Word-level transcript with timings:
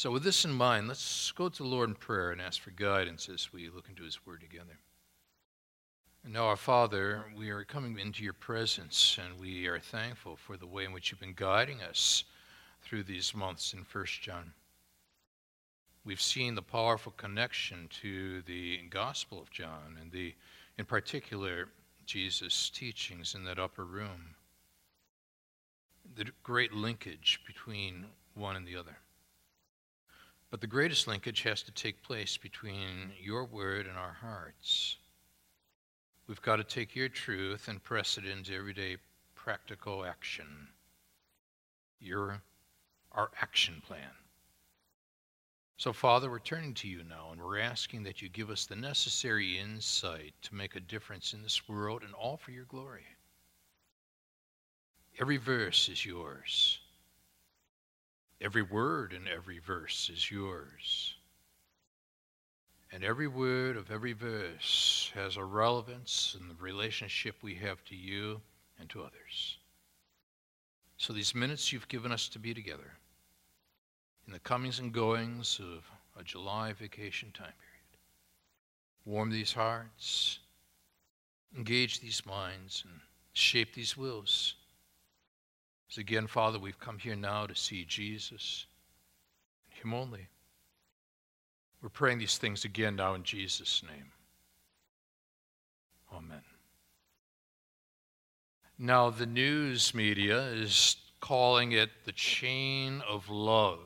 So, 0.00 0.10
with 0.10 0.22
this 0.22 0.46
in 0.46 0.52
mind, 0.52 0.88
let's 0.88 1.30
go 1.32 1.50
to 1.50 1.62
the 1.62 1.68
Lord 1.68 1.90
in 1.90 1.94
prayer 1.94 2.30
and 2.30 2.40
ask 2.40 2.62
for 2.62 2.70
guidance 2.70 3.28
as 3.28 3.52
we 3.52 3.68
look 3.68 3.90
into 3.90 4.02
His 4.02 4.24
Word 4.24 4.40
together. 4.40 4.78
And 6.24 6.32
now, 6.32 6.46
our 6.46 6.56
Father, 6.56 7.26
we 7.36 7.50
are 7.50 7.64
coming 7.64 7.98
into 7.98 8.24
your 8.24 8.32
presence, 8.32 9.18
and 9.22 9.38
we 9.38 9.66
are 9.66 9.78
thankful 9.78 10.36
for 10.36 10.56
the 10.56 10.66
way 10.66 10.86
in 10.86 10.92
which 10.92 11.10
you've 11.10 11.20
been 11.20 11.34
guiding 11.34 11.82
us 11.82 12.24
through 12.80 13.02
these 13.02 13.34
months 13.34 13.74
in 13.74 13.80
1 13.92 14.06
John. 14.22 14.54
We've 16.02 16.18
seen 16.18 16.54
the 16.54 16.62
powerful 16.62 17.12
connection 17.18 17.86
to 18.00 18.40
the 18.46 18.78
Gospel 18.88 19.38
of 19.38 19.50
John 19.50 19.98
and 20.00 20.10
the, 20.10 20.34
in 20.78 20.86
particular, 20.86 21.68
Jesus' 22.06 22.70
teachings 22.70 23.34
in 23.34 23.44
that 23.44 23.58
upper 23.58 23.84
room. 23.84 24.34
The 26.16 26.24
great 26.42 26.72
linkage 26.72 27.42
between 27.46 28.06
one 28.32 28.56
and 28.56 28.66
the 28.66 28.76
other. 28.76 28.96
But 30.50 30.60
the 30.60 30.66
greatest 30.66 31.06
linkage 31.06 31.42
has 31.42 31.62
to 31.62 31.70
take 31.70 32.02
place 32.02 32.36
between 32.36 33.12
your 33.20 33.44
word 33.44 33.86
and 33.86 33.96
our 33.96 34.16
hearts. 34.20 34.96
We've 36.26 36.42
got 36.42 36.56
to 36.56 36.64
take 36.64 36.96
your 36.96 37.08
truth 37.08 37.68
and 37.68 37.82
press 37.82 38.18
it 38.18 38.24
into 38.24 38.54
everyday 38.54 38.96
practical 39.36 40.04
action. 40.04 40.68
You're 42.00 42.42
our 43.12 43.30
action 43.40 43.80
plan. 43.86 44.10
So, 45.76 45.92
Father, 45.94 46.28
we're 46.28 46.40
turning 46.40 46.74
to 46.74 46.88
you 46.88 47.04
now, 47.08 47.30
and 47.32 47.40
we're 47.40 47.58
asking 47.58 48.02
that 48.02 48.20
you 48.20 48.28
give 48.28 48.50
us 48.50 48.66
the 48.66 48.76
necessary 48.76 49.58
insight 49.58 50.34
to 50.42 50.54
make 50.54 50.76
a 50.76 50.80
difference 50.80 51.32
in 51.32 51.42
this 51.42 51.68
world 51.68 52.02
and 52.02 52.12
all 52.12 52.36
for 52.36 52.50
your 52.50 52.66
glory. 52.66 53.06
Every 55.18 55.38
verse 55.38 55.88
is 55.88 56.04
yours. 56.04 56.79
Every 58.40 58.62
word 58.62 59.12
in 59.12 59.28
every 59.28 59.58
verse 59.58 60.10
is 60.12 60.30
yours. 60.30 61.14
And 62.92 63.04
every 63.04 63.28
word 63.28 63.76
of 63.76 63.90
every 63.90 64.14
verse 64.14 65.10
has 65.14 65.36
a 65.36 65.44
relevance 65.44 66.36
in 66.40 66.48
the 66.48 66.54
relationship 66.54 67.36
we 67.42 67.54
have 67.56 67.84
to 67.84 67.94
you 67.94 68.40
and 68.78 68.88
to 68.90 69.02
others. 69.02 69.58
So, 70.96 71.12
these 71.12 71.34
minutes 71.34 71.72
you've 71.72 71.88
given 71.88 72.12
us 72.12 72.28
to 72.30 72.38
be 72.38 72.52
together, 72.52 72.92
in 74.26 74.32
the 74.32 74.38
comings 74.40 74.78
and 74.78 74.92
goings 74.92 75.60
of 75.60 75.84
a 76.18 76.24
July 76.24 76.72
vacation 76.72 77.30
time 77.32 77.52
period, 77.58 77.98
warm 79.04 79.30
these 79.30 79.52
hearts, 79.52 80.40
engage 81.56 82.00
these 82.00 82.24
minds, 82.26 82.84
and 82.86 83.00
shape 83.32 83.74
these 83.74 83.96
wills 83.96 84.56
so 85.90 86.00
again, 86.00 86.28
Father, 86.28 86.60
we've 86.60 86.78
come 86.78 86.98
here 86.98 87.16
now 87.16 87.46
to 87.46 87.54
see 87.56 87.84
Jesus, 87.84 88.66
Him 89.68 89.92
only. 89.92 90.28
We're 91.82 91.88
praying 91.88 92.18
these 92.18 92.38
things 92.38 92.64
again 92.64 92.94
now 92.94 93.14
in 93.14 93.24
Jesus' 93.24 93.82
name. 93.82 94.12
Amen. 96.14 96.42
Now, 98.78 99.10
the 99.10 99.26
news 99.26 99.92
media 99.92 100.40
is 100.52 100.94
calling 101.18 101.72
it 101.72 101.90
the 102.04 102.12
chain 102.12 103.02
of 103.08 103.28
love. 103.28 103.80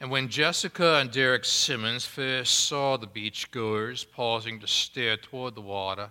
And 0.00 0.10
when 0.10 0.28
Jessica 0.28 0.96
and 0.96 1.10
Derek 1.10 1.44
Simmons 1.44 2.04
first 2.04 2.66
saw 2.66 2.96
the 2.96 3.06
beachgoers 3.06 4.04
pausing 4.10 4.58
to 4.58 4.66
stare 4.66 5.16
toward 5.16 5.54
the 5.54 5.60
water, 5.60 6.10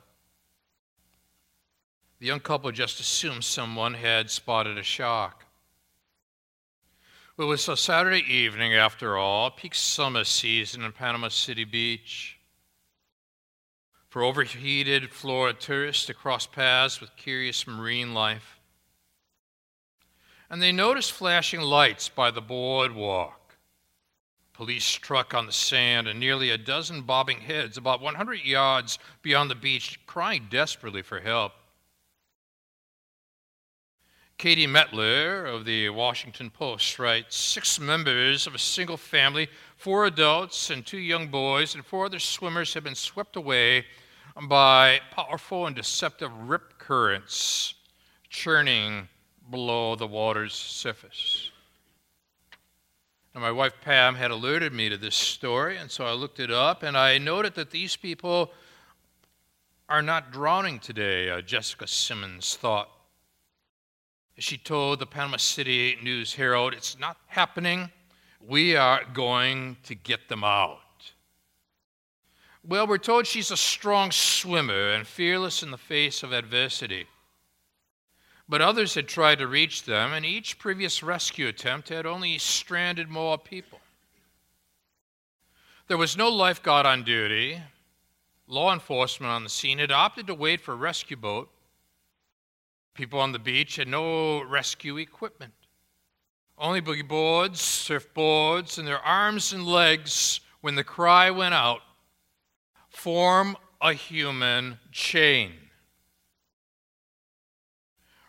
the 2.24 2.28
young 2.28 2.40
couple 2.40 2.72
just 2.72 3.02
assumed 3.02 3.44
someone 3.44 3.94
had 3.94 4.32
spotted 4.32 4.78
a 4.78 4.82
shark. 4.82 5.46
It 7.38 7.44
was 7.44 7.68
a 7.68 7.76
Saturday 7.76 8.24
evening, 8.34 8.74
after 8.74 9.18
all, 9.18 9.52
peak 9.52 9.76
summer 9.76 10.24
season 10.24 10.84
in 10.84 10.94
Panama 10.94 11.28
City 11.28 11.66
Beach. 11.66 12.40
For 14.08 14.24
overheated 14.24 15.12
Florida 15.12 15.60
tourists 15.60 16.06
to 16.06 16.14
cross 16.14 16.48
paths 16.48 17.02
with 17.02 17.14
curious 17.18 17.68
marine 17.68 18.14
life. 18.14 18.58
And 20.50 20.62
they 20.62 20.72
noticed 20.72 21.12
flashing 21.12 21.60
lights 21.60 22.08
by 22.08 22.32
the 22.32 22.40
boardwalk, 22.40 23.58
police 24.54 24.86
struck 24.86 25.34
on 25.34 25.46
the 25.46 25.52
sand, 25.52 26.08
and 26.08 26.22
nearly 26.22 26.52
a 26.52 26.58
dozen 26.58 27.02
bobbing 27.02 27.42
heads 27.42 27.76
about 27.76 28.00
100 28.00 28.46
yards 28.46 28.98
beyond 29.22 29.52
the 29.52 29.56
beach 29.56 30.00
crying 30.08 30.48
desperately 30.50 31.02
for 31.02 31.20
help. 31.20 31.52
Katie 34.44 34.68
Mettler 34.68 35.46
of 35.46 35.64
the 35.64 35.88
Washington 35.88 36.50
Post 36.50 37.00
writes 37.00 37.38
Six 37.38 37.80
members 37.80 38.46
of 38.46 38.54
a 38.54 38.60
single 38.60 38.98
family, 38.98 39.48
four 39.78 40.06
adults 40.06 40.70
and 40.70 40.86
two 40.86 40.98
young 40.98 41.30
boys, 41.30 41.76
and 41.76 41.86
four 41.86 42.08
other 42.08 42.20
swimmers 42.20 42.74
have 42.74 42.84
been 42.84 42.94
swept 42.94 43.38
away 43.38 43.86
by 44.50 45.00
powerful 45.12 45.66
and 45.66 45.74
deceptive 45.74 46.30
rip 46.40 46.78
currents 46.78 47.76
churning 48.30 49.08
below 49.50 49.96
the 49.96 50.08
water's 50.08 50.54
surface. 50.54 51.50
Now, 53.34 53.40
my 53.40 53.52
wife 53.52 53.76
Pam 53.80 54.16
had 54.16 54.30
alerted 54.30 54.74
me 54.74 54.90
to 54.90 54.98
this 54.98 55.16
story, 55.16 55.78
and 55.78 55.90
so 55.90 56.06
I 56.06 56.12
looked 56.12 56.42
it 56.42 56.52
up, 56.52 56.84
and 56.84 56.98
I 56.98 57.18
noted 57.18 57.56
that 57.56 57.72
these 57.72 57.96
people 57.96 58.52
are 59.88 60.02
not 60.02 60.34
drowning 60.34 60.80
today, 60.80 61.30
uh, 61.30 61.40
Jessica 61.40 61.88
Simmons 61.88 62.58
thought. 62.58 62.90
She 64.38 64.58
told 64.58 65.00
the 65.00 65.06
Panama 65.06 65.38
City 65.38 65.98
News 66.02 66.34
Herald, 66.34 66.74
It's 66.74 66.98
not 66.98 67.18
happening. 67.28 67.92
We 68.42 68.76
are 68.76 69.04
going 69.14 69.78
to 69.84 69.96
get 69.96 70.28
them 70.28 70.44
out. 70.44 70.80
Well, 72.66 72.88
we're 72.88 72.98
told 72.98 73.28
she's 73.28 73.52
a 73.52 73.58
strong 73.58 74.12
swimmer 74.12 74.90
and 74.90 75.06
fearless 75.06 75.64
in 75.64 75.72
the 75.72 75.78
face 75.78 76.24
of 76.24 76.32
adversity. 76.32 77.08
But 78.50 78.62
others 78.62 78.96
had 78.96 79.08
tried 79.08 79.40
to 79.40 79.48
reach 79.48 79.84
them, 79.84 80.14
and 80.14 80.26
each 80.26 80.60
previous 80.60 81.04
rescue 81.04 81.48
attempt 81.48 81.90
had 81.90 82.06
only 82.06 82.38
stranded 82.38 83.10
more 83.10 83.38
people. 83.38 83.80
There 85.88 85.98
was 85.98 86.18
no 86.18 86.30
lifeguard 86.30 86.86
on 86.86 87.04
duty. 87.04 87.62
Law 88.48 88.74
enforcement 88.74 89.32
on 89.32 89.44
the 89.44 89.50
scene 89.50 89.80
had 89.80 89.92
opted 89.92 90.28
to 90.28 90.34
wait 90.34 90.60
for 90.60 90.74
a 90.74 90.78
rescue 90.78 91.18
boat 91.18 91.50
People 92.94 93.20
on 93.20 93.32
the 93.32 93.40
beach 93.40 93.78
had 93.78 93.88
no 93.88 94.44
rescue 94.44 94.98
equipment. 94.98 95.54
Only 96.58 96.82
boogie 96.82 97.08
boards, 97.08 97.60
surfboards, 97.60 98.78
and 98.78 98.88
their 98.88 99.00
arms 99.00 99.54
and 99.54 99.66
legs, 99.66 100.40
when 100.62 100.76
the 100.76 100.84
cry 100.84 101.32
went 101.32 101.54
out, 101.54 101.82
form 102.90 103.58
a 103.82 103.94
human 103.94 104.80
chain. 104.92 105.54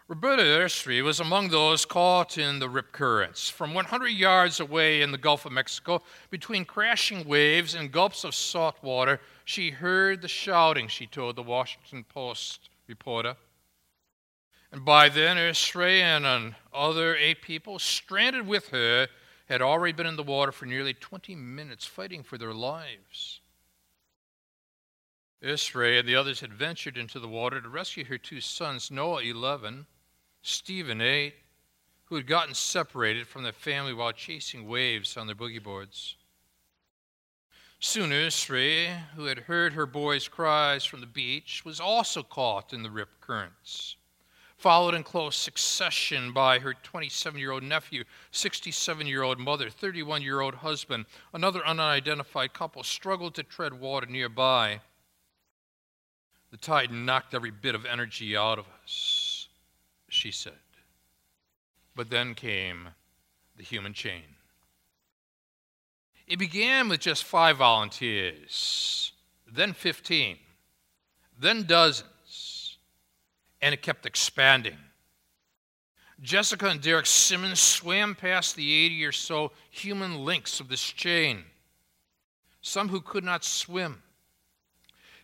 Roberta 0.07 0.43
Ursrey 0.43 1.03
was 1.03 1.21
among 1.21 1.49
those 1.49 1.87
caught 1.87 2.37
in 2.37 2.59
the 2.59 2.69
rip 2.69 2.93
currents. 2.93 3.49
From 3.49 3.73
100 3.73 4.09
yards 4.09 4.61
away 4.61 5.01
in 5.01 5.13
the 5.13 5.19
Gulf 5.19 5.47
of 5.47 5.53
Mexico, 5.53 6.03
between 6.29 6.65
crashing 6.65 7.27
waves 7.27 7.75
and 7.75 7.91
gulps 7.91 8.23
of 8.25 8.35
salt 8.35 8.77
water, 8.83 9.21
she 9.47 9.71
heard 9.71 10.21
the 10.21 10.29
shouting, 10.29 10.89
she 10.89 11.07
told 11.07 11.37
the 11.37 11.43
Washington 11.43 12.05
Post 12.05 12.69
reporter. 12.87 13.37
And 14.75 14.85
by 14.85 15.09
then, 15.09 15.37
Ursrey 15.37 16.01
and 16.01 16.57
other 16.75 17.15
eight 17.15 17.43
people 17.43 17.79
stranded 17.79 18.45
with 18.45 18.71
her 18.71 19.07
had 19.47 19.63
already 19.63 19.93
been 19.93 20.05
in 20.05 20.17
the 20.17 20.25
water 20.25 20.51
for 20.51 20.67
nearly 20.67 20.93
20 20.93 21.37
minutes 21.37 21.87
fighting 21.87 22.25
for 22.25 22.39
their 22.39 22.53
lives. 22.53 23.39
Ursrey 25.41 26.01
and 26.01 26.09
the 26.09 26.17
others 26.17 26.41
had 26.41 26.53
ventured 26.53 26.97
into 26.97 27.21
the 27.21 27.29
water 27.29 27.61
to 27.61 27.69
rescue 27.69 28.05
her 28.07 28.19
two 28.19 28.41
sons, 28.41 28.91
Noah, 28.91 29.23
11, 29.23 29.87
Stephen, 30.43 31.01
8, 31.01 31.35
who 32.07 32.17
had 32.17 32.27
gotten 32.27 32.53
separated 32.53 33.29
from 33.29 33.45
their 33.45 33.53
family 33.53 33.95
while 33.95 34.11
chasing 34.11 34.67
waves 34.67 35.17
on 35.17 35.29
their 35.29 35.37
boogie 35.37 35.63
boards. 35.63 36.17
Soon 37.79 38.11
Ursrey, 38.11 38.89
who 39.15 39.27
had 39.27 39.39
heard 39.39 39.75
her 39.75 39.87
boys' 39.87 40.27
cries 40.27 40.85
from 40.85 41.01
the 41.01 41.07
beach, 41.07 41.65
was 41.65 41.79
also 41.79 42.25
caught 42.25 42.73
in 42.73 42.83
the 42.83 42.91
rip 42.91 43.21
currents 43.21 43.95
followed 44.57 44.95
in 44.95 45.03
close 45.03 45.37
succession 45.37 46.33
by 46.33 46.59
her 46.59 46.75
27 46.75 47.39
year 47.39 47.51
old 47.51 47.63
nephew, 47.63 48.05
67 48.31 49.07
year 49.07 49.23
old 49.23 49.39
mother, 49.39 49.71
31 49.71 50.23
year 50.23 50.41
old 50.41 50.55
husband. 50.57 51.07
Another 51.33 51.67
unidentified 51.67 52.53
couple 52.53 52.83
struggled 52.83 53.35
to 53.35 53.43
tread 53.43 53.75
water 53.75 54.07
nearby. 54.07 54.81
The 56.51 56.57
tide 56.57 56.93
knocked 56.93 57.35
every 57.35 57.51
bit 57.51 57.75
of 57.75 57.85
energy 57.85 58.37
out 58.37 58.59
of 58.59 58.67
us, 58.83 59.49
she 60.09 60.31
said. 60.31 60.53
But 61.97 62.11
then 62.11 62.35
came 62.35 62.91
the 63.57 63.65
human 63.65 63.93
chain. 63.93 64.23
It 66.27 66.39
began 66.39 66.89
with 66.89 67.01
just 67.01 67.25
five 67.25 67.59
volunteers, 67.59 69.13
then 69.53 69.73
15, 69.75 70.39
then 71.39 71.65
dozens 71.65 72.09
and 73.65 73.73
it 73.73 73.81
kept 73.81 74.05
expanding. 74.05 74.77
Jessica 76.21 76.69
and 76.69 76.83
Derek 76.83 77.07
Simmons 77.07 77.61
swam 77.61 78.15
past 78.15 78.57
the 78.57 78.85
80 78.85 79.05
or 79.07 79.13
so 79.13 79.53
human 79.71 80.19
links 80.19 80.61
of 80.61 80.69
this 80.69 80.83
chain. 80.83 81.45
Some 82.61 82.91
who 82.91 83.01
could 83.01 83.25
not 83.25 83.43
swim 83.43 84.03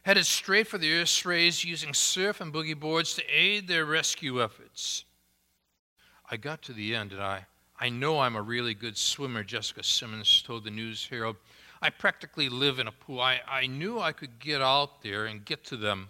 headed 0.02 0.24
straight 0.24 0.66
for 0.66 0.78
the 0.78 0.90
Ursreys 0.90 1.66
using 1.66 1.92
surf 1.92 2.40
and 2.40 2.50
boogie 2.50 2.78
boards 2.78 3.12
to 3.12 3.22
aid 3.30 3.68
their 3.68 3.84
rescue 3.84 4.42
efforts. 4.42 5.04
I 6.30 6.38
got 6.38 6.62
to 6.62 6.72
the 6.72 6.94
end 6.94 7.12
and 7.12 7.22
I, 7.22 7.44
I 7.78 7.90
know 7.90 8.20
I'm 8.20 8.36
a 8.36 8.42
really 8.42 8.72
good 8.72 8.96
swimmer, 8.96 9.44
Jessica 9.44 9.82
Simmons 9.82 10.42
told 10.46 10.64
the 10.64 10.70
News 10.70 11.06
Herald. 11.06 11.36
I 11.82 11.90
practically 11.90 12.48
live 12.48 12.78
in 12.78 12.86
a 12.86 12.92
pool. 12.92 13.20
I, 13.20 13.40
I 13.46 13.66
knew 13.66 14.00
I 14.00 14.12
could 14.12 14.38
get 14.38 14.62
out 14.62 15.02
there 15.02 15.26
and 15.26 15.44
get 15.44 15.62
to 15.64 15.76
them 15.76 16.08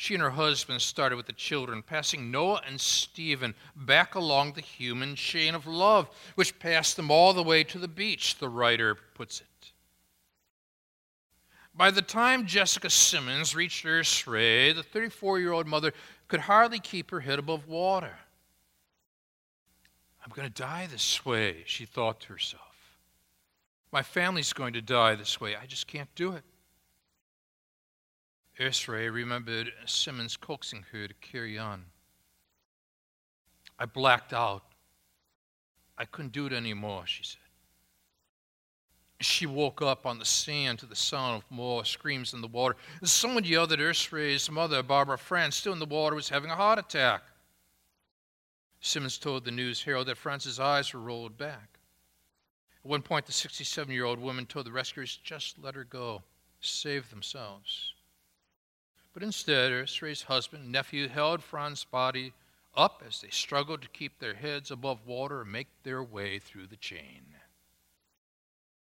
she 0.00 0.14
and 0.14 0.22
her 0.22 0.30
husband 0.30 0.80
started 0.80 1.16
with 1.16 1.26
the 1.26 1.32
children, 1.34 1.82
passing 1.82 2.30
Noah 2.30 2.62
and 2.66 2.80
Stephen 2.80 3.54
back 3.76 4.14
along 4.14 4.54
the 4.54 4.62
human 4.62 5.14
chain 5.14 5.54
of 5.54 5.66
love, 5.66 6.08
which 6.36 6.58
passed 6.58 6.96
them 6.96 7.10
all 7.10 7.34
the 7.34 7.42
way 7.42 7.64
to 7.64 7.78
the 7.78 7.86
beach, 7.86 8.38
the 8.38 8.48
writer 8.48 8.94
puts 8.94 9.42
it. 9.42 9.72
By 11.74 11.90
the 11.90 12.00
time 12.00 12.46
Jessica 12.46 12.88
Simmons 12.88 13.54
reached 13.54 13.84
Ursrey, 13.84 14.74
the 14.74 14.82
34 14.82 15.38
year 15.38 15.52
old 15.52 15.66
mother 15.66 15.92
could 16.28 16.40
hardly 16.40 16.78
keep 16.78 17.10
her 17.10 17.20
head 17.20 17.38
above 17.38 17.68
water. 17.68 18.16
I'm 20.24 20.32
going 20.34 20.48
to 20.48 20.62
die 20.62 20.88
this 20.90 21.26
way, 21.26 21.56
she 21.66 21.84
thought 21.84 22.20
to 22.20 22.28
herself. 22.28 22.96
My 23.92 24.02
family's 24.02 24.54
going 24.54 24.72
to 24.72 24.80
die 24.80 25.14
this 25.14 25.42
way. 25.42 25.56
I 25.56 25.66
just 25.66 25.86
can't 25.86 26.08
do 26.14 26.32
it. 26.32 26.44
Ursrey 28.60 29.10
remembered 29.10 29.72
Simmons 29.86 30.36
coaxing 30.36 30.84
her 30.92 31.08
to 31.08 31.14
carry 31.14 31.58
on. 31.58 31.86
I 33.78 33.86
blacked 33.86 34.34
out. 34.34 34.62
I 35.96 36.04
couldn't 36.04 36.32
do 36.32 36.44
it 36.44 36.52
anymore, 36.52 37.06
she 37.06 37.24
said. 37.24 37.38
She 39.20 39.46
woke 39.46 39.80
up 39.80 40.04
on 40.04 40.18
the 40.18 40.24
sand 40.26 40.78
to 40.80 40.86
the 40.86 40.96
sound 40.96 41.42
of 41.42 41.50
more 41.50 41.84
screams 41.86 42.34
in 42.34 42.42
the 42.42 42.48
water. 42.48 42.76
Someone 43.02 43.44
yelled 43.44 43.70
that 43.70 43.80
Ursrey's 43.80 44.50
mother, 44.50 44.82
Barbara 44.82 45.18
Franz, 45.18 45.56
still 45.56 45.72
in 45.72 45.78
the 45.78 45.86
water, 45.86 46.16
was 46.16 46.28
having 46.28 46.50
a 46.50 46.56
heart 46.56 46.78
attack. 46.78 47.22
Simmons 48.80 49.18
told 49.18 49.44
the 49.44 49.50
News 49.50 49.82
Herald 49.82 50.08
that 50.08 50.16
Franz's 50.18 50.60
eyes 50.60 50.92
were 50.92 51.00
rolled 51.00 51.36
back. 51.36 51.78
At 52.82 52.90
one 52.90 53.02
point, 53.02 53.26
the 53.26 53.32
67 53.32 53.92
year 53.92 54.04
old 54.04 54.18
woman 54.18 54.44
told 54.46 54.66
the 54.66 54.72
rescuers, 54.72 55.18
just 55.22 55.58
let 55.58 55.74
her 55.74 55.84
go, 55.84 56.22
save 56.60 57.08
themselves. 57.10 57.94
But 59.12 59.22
instead, 59.22 59.72
Ursrey's 59.72 60.22
husband 60.22 60.64
and 60.64 60.72
nephew 60.72 61.08
held 61.08 61.42
Franz's 61.42 61.84
body 61.84 62.32
up 62.76 63.02
as 63.06 63.20
they 63.20 63.30
struggled 63.30 63.82
to 63.82 63.88
keep 63.88 64.18
their 64.18 64.34
heads 64.34 64.70
above 64.70 65.06
water 65.06 65.42
and 65.42 65.50
make 65.50 65.68
their 65.82 66.02
way 66.02 66.38
through 66.38 66.68
the 66.68 66.76
chain. 66.76 67.34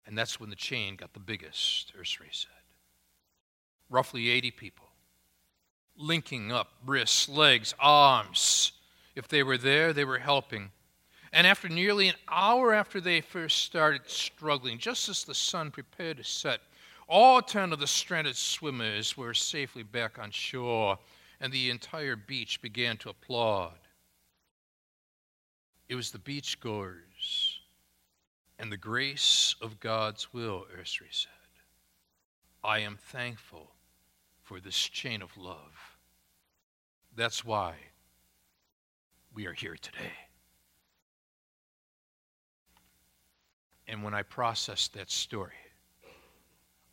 And 0.07 0.17
that's 0.17 0.39
when 0.39 0.49
the 0.49 0.55
chain 0.55 0.95
got 0.95 1.13
the 1.13 1.19
biggest, 1.19 1.91
Ursrey 1.99 2.31
said. 2.31 2.51
Roughly 3.89 4.29
80 4.29 4.51
people, 4.51 4.87
linking 5.97 6.51
up 6.51 6.69
wrists, 6.85 7.27
legs, 7.27 7.73
arms. 7.79 8.71
If 9.15 9.27
they 9.27 9.43
were 9.43 9.57
there, 9.57 9.93
they 9.93 10.05
were 10.05 10.19
helping. 10.19 10.71
And 11.31 11.45
after 11.45 11.67
nearly 11.67 12.07
an 12.07 12.15
hour 12.29 12.73
after 12.73 13.01
they 13.01 13.21
first 13.21 13.57
started 13.63 14.01
struggling, 14.05 14.77
just 14.77 15.09
as 15.09 15.23
the 15.23 15.35
sun 15.35 15.69
prepared 15.71 16.17
to 16.17 16.23
set, 16.23 16.61
all 17.07 17.41
ten 17.41 17.71
of 17.71 17.79
the 17.79 17.87
stranded 17.87 18.35
swimmers 18.35 19.15
were 19.15 19.33
safely 19.33 19.83
back 19.83 20.17
on 20.19 20.31
shore, 20.31 20.97
and 21.39 21.51
the 21.51 21.69
entire 21.69 22.15
beach 22.15 22.61
began 22.61 22.97
to 22.97 23.09
applaud. 23.09 23.77
It 25.87 25.95
was 25.95 26.11
the 26.11 26.19
beachgoers 26.19 27.59
and 28.57 28.71
the 28.71 28.77
grace 28.77 29.55
of 29.61 29.79
God's 29.79 30.33
will, 30.33 30.65
Ursrey 30.75 31.11
said. 31.11 31.31
I 32.63 32.79
am 32.79 32.97
thankful 32.97 33.71
for 34.41 34.59
this 34.59 34.77
chain 34.77 35.21
of 35.21 35.37
love. 35.37 35.97
That's 37.15 37.45
why 37.45 37.75
we 39.33 39.45
are 39.45 39.53
here 39.53 39.75
today. 39.79 40.13
And 43.87 44.03
when 44.03 44.15
I 44.15 44.23
processed 44.23 44.93
that 44.93 45.11
story, 45.11 45.53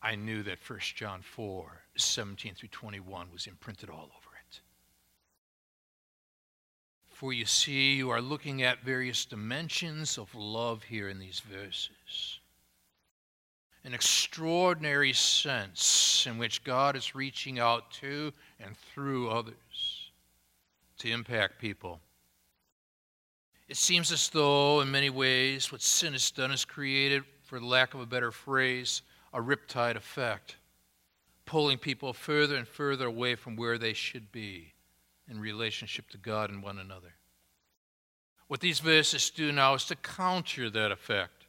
I 0.03 0.17
knew 0.17 0.43
that 0.43 0.59
1 0.69 0.81
John 0.97 1.23
4, 1.23 1.81
17 1.97 2.55
through 2.55 2.69
21 2.71 3.29
was 3.33 3.47
imprinted 3.47 3.89
all 3.89 4.11
over 4.17 4.37
it. 4.49 4.61
For 7.09 7.33
you 7.33 7.47
see, 7.47 7.95
you 7.95 8.11
are 8.11 8.21
looking 8.21 8.63
at 8.63 8.83
various 8.83 9.25
dimensions 9.25 10.19
of 10.19 10.35
love 10.35 10.83
here 10.83 11.09
in 11.09 11.21
these 11.21 11.41
verses. 11.41 12.41
An 13.85 13.95
extraordinary 13.95 15.13
sense 15.13 16.27
in 16.29 16.37
which 16.37 16.65
God 16.65 16.97
is 16.97 17.15
reaching 17.15 17.61
out 17.61 17.91
to 17.93 18.33
and 18.59 18.77
through 18.77 19.31
others 19.31 20.11
to 20.99 21.11
impact 21.11 21.61
people. 21.61 22.01
It 23.69 23.77
seems 23.77 24.11
as 24.11 24.29
though, 24.29 24.81
in 24.81 24.91
many 24.91 25.11
ways, 25.11 25.71
what 25.71 25.81
sin 25.81 26.13
has 26.13 26.31
done 26.31 26.51
is 26.51 26.65
created, 26.65 27.23
for 27.45 27.61
lack 27.61 27.95
of 27.95 28.01
a 28.01 28.07
better 28.07 28.31
phrase, 28.31 29.03
a 29.33 29.41
riptide 29.41 29.97
effect, 29.97 30.57
pulling 31.47 31.79
people 31.79 32.13
further 32.13 32.57
and 32.57 32.69
further 32.69 33.07
away 33.07 33.35
from 33.35 33.57
where 33.57 33.79
they 33.79 33.93
should 33.93 34.31
be 34.33 34.73
in 35.29 35.41
relationship 35.41 36.09
to 36.11 36.19
God 36.19 36.51
and 36.51 36.63
one 36.63 36.79
another. 36.79 37.15
What 38.49 38.61
these 38.61 38.81
verses 38.81 39.31
do 39.31 39.51
now 39.51 39.75
is 39.75 39.85
to 39.87 39.97
counter 39.97 40.69
that 40.71 40.93
effect. 40.93 41.47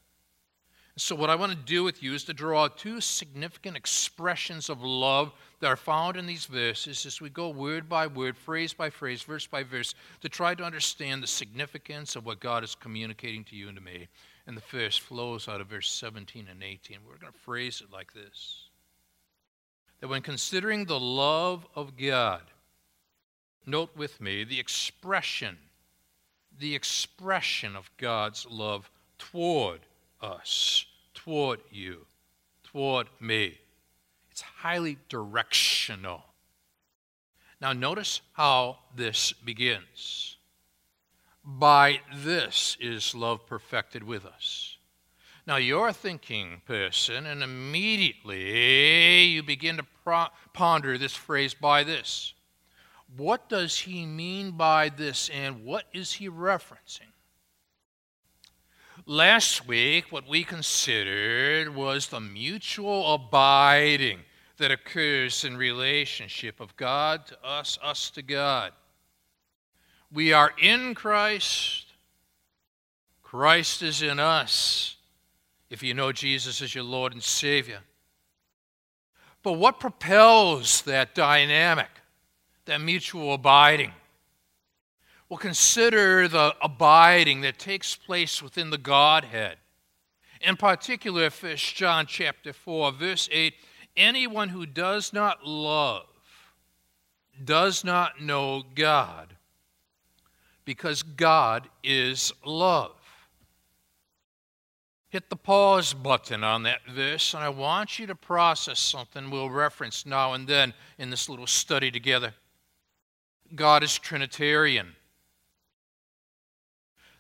So, 0.96 1.16
what 1.16 1.32
I 1.32 1.36
want 1.36 1.52
to 1.52 1.58
do 1.58 1.84
with 1.84 2.04
you 2.04 2.14
is 2.14 2.24
to 2.26 2.34
draw 2.34 2.68
two 2.68 3.02
significant 3.02 3.76
expressions 3.76 4.70
of 4.70 4.84
love 4.84 5.34
that 5.60 5.68
are 5.68 5.76
found 5.76 6.18
in 6.18 6.28
these 6.28 6.46
verses 6.46 7.06
as 7.08 7.20
we 7.20 7.32
go 7.32 7.50
word 7.50 7.90
by 7.90 8.06
word, 8.06 8.38
phrase 8.38 8.74
by 8.74 8.92
phrase, 8.92 9.24
verse 9.24 9.48
by 9.48 9.64
verse, 9.64 9.96
to 10.22 10.30
try 10.30 10.54
to 10.54 10.64
understand 10.64 11.24
the 11.24 11.28
significance 11.28 12.16
of 12.16 12.28
what 12.28 12.40
God 12.40 12.64
is 12.64 12.76
communicating 12.76 13.44
to 13.46 13.56
you 13.56 13.70
and 13.70 13.78
to 13.78 13.84
me. 13.84 14.08
And 14.46 14.58
the 14.58 14.62
first 14.62 15.02
flows 15.02 15.48
out 15.48 15.62
of 15.62 15.68
verse 15.68 15.90
17 15.90 16.48
and 16.50 16.62
18. 16.62 16.98
We're 17.08 17.18
going 17.18 17.32
to 17.32 17.40
phrase 17.40 17.82
it 17.82 17.92
like 17.92 18.14
this 18.14 18.68
that 20.04 20.10
when 20.10 20.22
considering 20.22 20.84
the 20.84 21.00
love 21.00 21.66
of 21.76 21.96
God, 21.96 22.42
note 23.66 23.96
with 23.96 24.20
me 24.20 24.44
the 24.44 24.60
expression, 24.60 25.58
the 26.60 26.76
expression 26.76 27.74
of 27.78 27.90
God's 27.98 28.46
love 28.50 28.92
toward 29.18 29.80
us, 30.22 30.86
toward 31.14 31.62
you, 31.72 32.06
toward 32.66 33.08
me. 33.22 33.58
It's 34.30 34.42
highly 34.42 34.98
directional. 35.08 36.24
Now, 37.62 37.72
notice 37.72 38.20
how 38.34 38.80
this 38.94 39.32
begins. 39.32 40.33
By 41.44 42.00
this 42.14 42.78
is 42.80 43.14
love 43.14 43.46
perfected 43.46 44.04
with 44.04 44.26
us. 44.26 44.78
Now, 45.46 45.58
you're 45.58 45.90
a 45.90 45.94
thinking 45.94 46.62
person, 46.66 47.26
and 47.26 47.44
immediately 47.44 49.24
you 49.24 49.44
begin 49.44 49.76
to 49.76 49.86
pro- 50.06 50.28
ponder 50.54 50.98
this 50.98 51.16
phrase, 51.16 51.54
by 51.54 51.84
this. 51.84 52.34
What 53.18 53.50
does 53.50 53.78
he 53.80 54.06
mean 54.06 54.52
by 54.52 54.88
this, 54.88 55.30
and 55.30 55.66
what 55.66 55.84
is 55.94 56.14
he 56.14 56.30
referencing? 56.30 57.12
Last 59.06 59.68
week, 59.68 60.12
what 60.12 60.30
we 60.30 60.46
considered 60.46 61.76
was 61.76 62.08
the 62.08 62.22
mutual 62.22 63.14
abiding 63.14 64.20
that 64.58 64.72
occurs 64.72 65.44
in 65.44 65.58
relationship 65.58 66.62
of 66.62 66.78
God 66.78 67.26
to 67.26 67.46
us, 67.46 67.78
us 67.84 68.10
to 68.12 68.22
God. 68.22 68.72
We 70.14 70.32
are 70.32 70.54
in 70.62 70.94
Christ. 70.94 71.86
Christ 73.24 73.82
is 73.82 74.02
in 74.02 74.20
us 74.20 74.96
if 75.70 75.82
you 75.82 75.96
know 75.96 76.12
Jesus 76.12 76.62
as 76.62 76.76
your 76.76 76.84
Lord 76.84 77.14
and 77.14 77.24
Savior. 77.24 77.80
But 79.42 79.54
what 79.54 79.80
propels 79.80 80.84
that 80.84 81.16
dynamic, 81.16 81.90
that 82.66 82.80
mutual 82.80 83.34
abiding? 83.34 83.92
Well, 85.28 85.40
consider 85.40 86.28
the 86.28 86.56
abiding 86.62 87.42
that 87.42 87.58
takes 87.58 87.96
place 87.96 88.42
within 88.42 88.70
the 88.70 88.78
Godhead. 88.78 89.58
In 90.42 90.58
particular, 90.58 91.30
1 91.32 91.56
John 91.56 92.06
chapter 92.06 92.54
4, 92.54 92.92
verse 92.92 93.28
8 93.32 93.56
anyone 93.98 94.50
who 94.50 94.66
does 94.66 95.14
not 95.14 95.46
love 95.46 96.06
does 97.44 97.84
not 97.84 98.22
know 98.22 98.64
God, 98.76 99.33
because 100.66 101.04
God 101.04 101.68
is 101.84 102.32
love. 102.46 102.92
Hit 105.10 105.30
the 105.30 105.36
pause 105.36 105.94
button 105.94 106.44
on 106.44 106.64
that 106.64 106.80
verse, 106.90 107.34
and 107.36 107.44
I 107.44 107.50
want 107.50 108.00
you 108.00 108.08
to 108.08 108.16
process 108.16 108.80
something 108.80 109.30
we'll 109.30 109.50
reference 109.50 110.06
now 110.06 110.34
and 110.34 110.48
then 110.48 110.74
in 110.98 111.12
this 111.12 111.30
little 111.30 111.46
study 111.46 111.92
together. 111.92 112.34
God 113.56 113.84
is 113.84 113.98
Trinitarian. 114.00 114.96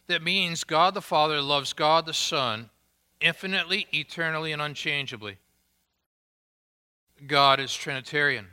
That 0.07 0.23
means 0.23 0.63
God 0.63 0.95
the 0.95 1.01
Father 1.01 1.39
loves 1.39 1.73
God 1.73 2.05
the 2.05 2.13
Son 2.13 2.69
infinitely, 3.21 3.87
eternally, 3.93 4.51
and 4.51 4.61
unchangeably. 4.61 5.37
God 7.27 7.59
is 7.59 7.73
Trinitarian. 7.73 8.47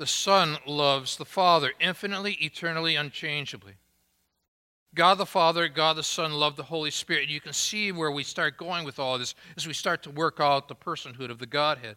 The 0.00 0.06
Son 0.06 0.56
loves 0.66 1.18
the 1.18 1.26
Father 1.26 1.74
infinitely, 1.78 2.32
eternally, 2.40 2.96
unchangeably. 2.96 3.74
God 4.94 5.16
the 5.16 5.26
Father, 5.26 5.68
God 5.68 5.96
the 5.96 6.02
Son 6.02 6.32
love 6.32 6.56
the 6.56 6.62
Holy 6.62 6.90
Spirit. 6.90 7.24
And 7.24 7.30
You 7.30 7.40
can 7.42 7.52
see 7.52 7.92
where 7.92 8.10
we 8.10 8.22
start 8.22 8.56
going 8.56 8.86
with 8.86 8.98
all 8.98 9.18
this 9.18 9.34
as 9.58 9.66
we 9.66 9.74
start 9.74 10.02
to 10.04 10.10
work 10.10 10.40
out 10.40 10.68
the 10.68 10.74
personhood 10.74 11.30
of 11.30 11.38
the 11.38 11.44
Godhead. 11.44 11.96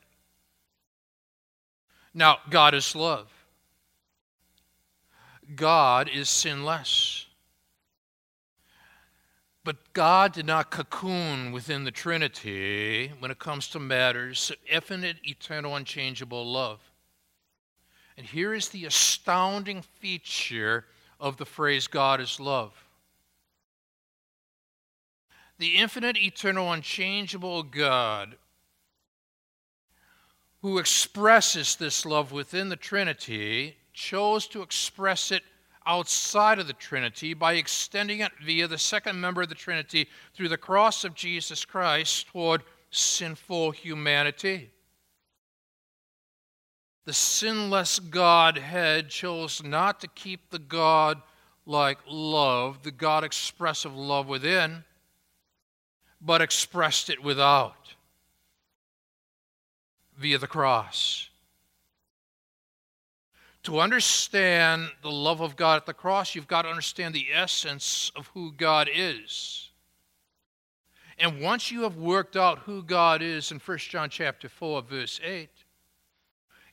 Now, 2.14 2.40
God 2.50 2.74
is 2.74 2.94
love. 2.94 3.32
God 5.56 6.10
is 6.14 6.28
sinless. 6.28 7.28
But 9.64 9.94
God 9.94 10.34
did 10.34 10.46
not 10.46 10.72
cocoon 10.72 11.54
within 11.54 11.86
the 11.86 11.92
Trinity 11.92 13.14
when 13.20 13.32
it 13.32 13.40
comes 13.40 13.70
to 13.70 13.80
matters 13.80 14.52
of 14.52 14.58
infinite, 14.70 15.20
eternal, 15.24 15.78
unchangeable 15.78 16.46
love. 16.46 16.82
And 18.18 18.26
here 18.26 18.54
is 18.54 18.70
the 18.70 18.86
astounding 18.86 19.82
feature 19.82 20.86
of 21.20 21.38
the 21.38 21.46
phrase 21.46 21.88
God 21.88 22.20
is 22.22 22.40
love. 22.40 22.74
The 25.58 25.76
infinite, 25.76 26.18
eternal, 26.18 26.72
unchangeable 26.72 27.64
God 27.64 28.36
who 30.62 30.78
expresses 30.78 31.76
this 31.76 32.06
love 32.06 32.32
within 32.32 32.70
the 32.70 32.76
Trinity 32.76 33.78
chose 33.94 34.48
to 34.48 34.62
express 34.62 35.32
it 35.32 35.44
outside 35.86 36.60
of 36.60 36.68
the 36.68 36.74
Trinity 36.74 37.34
by 37.34 37.54
extending 37.54 38.22
it 38.22 38.32
via 38.44 38.68
the 38.68 38.78
second 38.78 39.20
member 39.20 39.42
of 39.42 39.50
the 39.50 39.56
Trinity 39.56 40.08
through 40.34 40.50
the 40.50 40.58
cross 40.58 41.04
of 41.04 41.16
Jesus 41.16 41.66
Christ 41.66 42.28
toward 42.28 42.64
sinful 42.92 43.72
humanity. 43.72 44.72
The 47.06 47.14
sinless 47.14 48.00
Godhead 48.00 49.10
chose 49.10 49.62
not 49.62 50.00
to 50.02 50.08
keep 50.08 50.50
the 50.50 50.60
God 50.60 51.22
like 51.66 52.00
love, 52.08 52.84
the 52.84 52.92
God 52.92 53.24
expressive 53.24 53.96
love 53.96 54.28
within, 54.28 54.84
but 56.22 56.42
expressed 56.42 57.10
it 57.10 57.22
without 57.22 57.96
via 60.18 60.38
the 60.38 60.48
cross. 60.48 61.30
To 63.64 63.80
understand 63.80 64.90
the 65.02 65.12
love 65.12 65.42
of 65.42 65.56
God 65.56 65.78
at 65.78 65.86
the 65.86 65.94
cross, 65.94 66.36
you've 66.36 66.48
got 66.48 66.64
to 66.64 66.70
understand 66.70 67.14
the 67.14 67.28
essence 67.34 68.12
of 68.16 68.28
who 68.28 68.52
God 68.52 68.90
is. 68.94 69.70
And 71.18 71.42
once 71.42 71.72
you 71.72 71.84
have 71.84 71.96
worked 71.96 72.36
out 72.36 72.60
who 72.60 72.84
God 72.84 73.22
is 73.22 73.52
in 73.52 73.60
1 73.60 73.78
John 73.78 74.10
chapter 74.10 74.50
4 74.50 74.82
verse 74.82 75.20
8, 75.24 75.50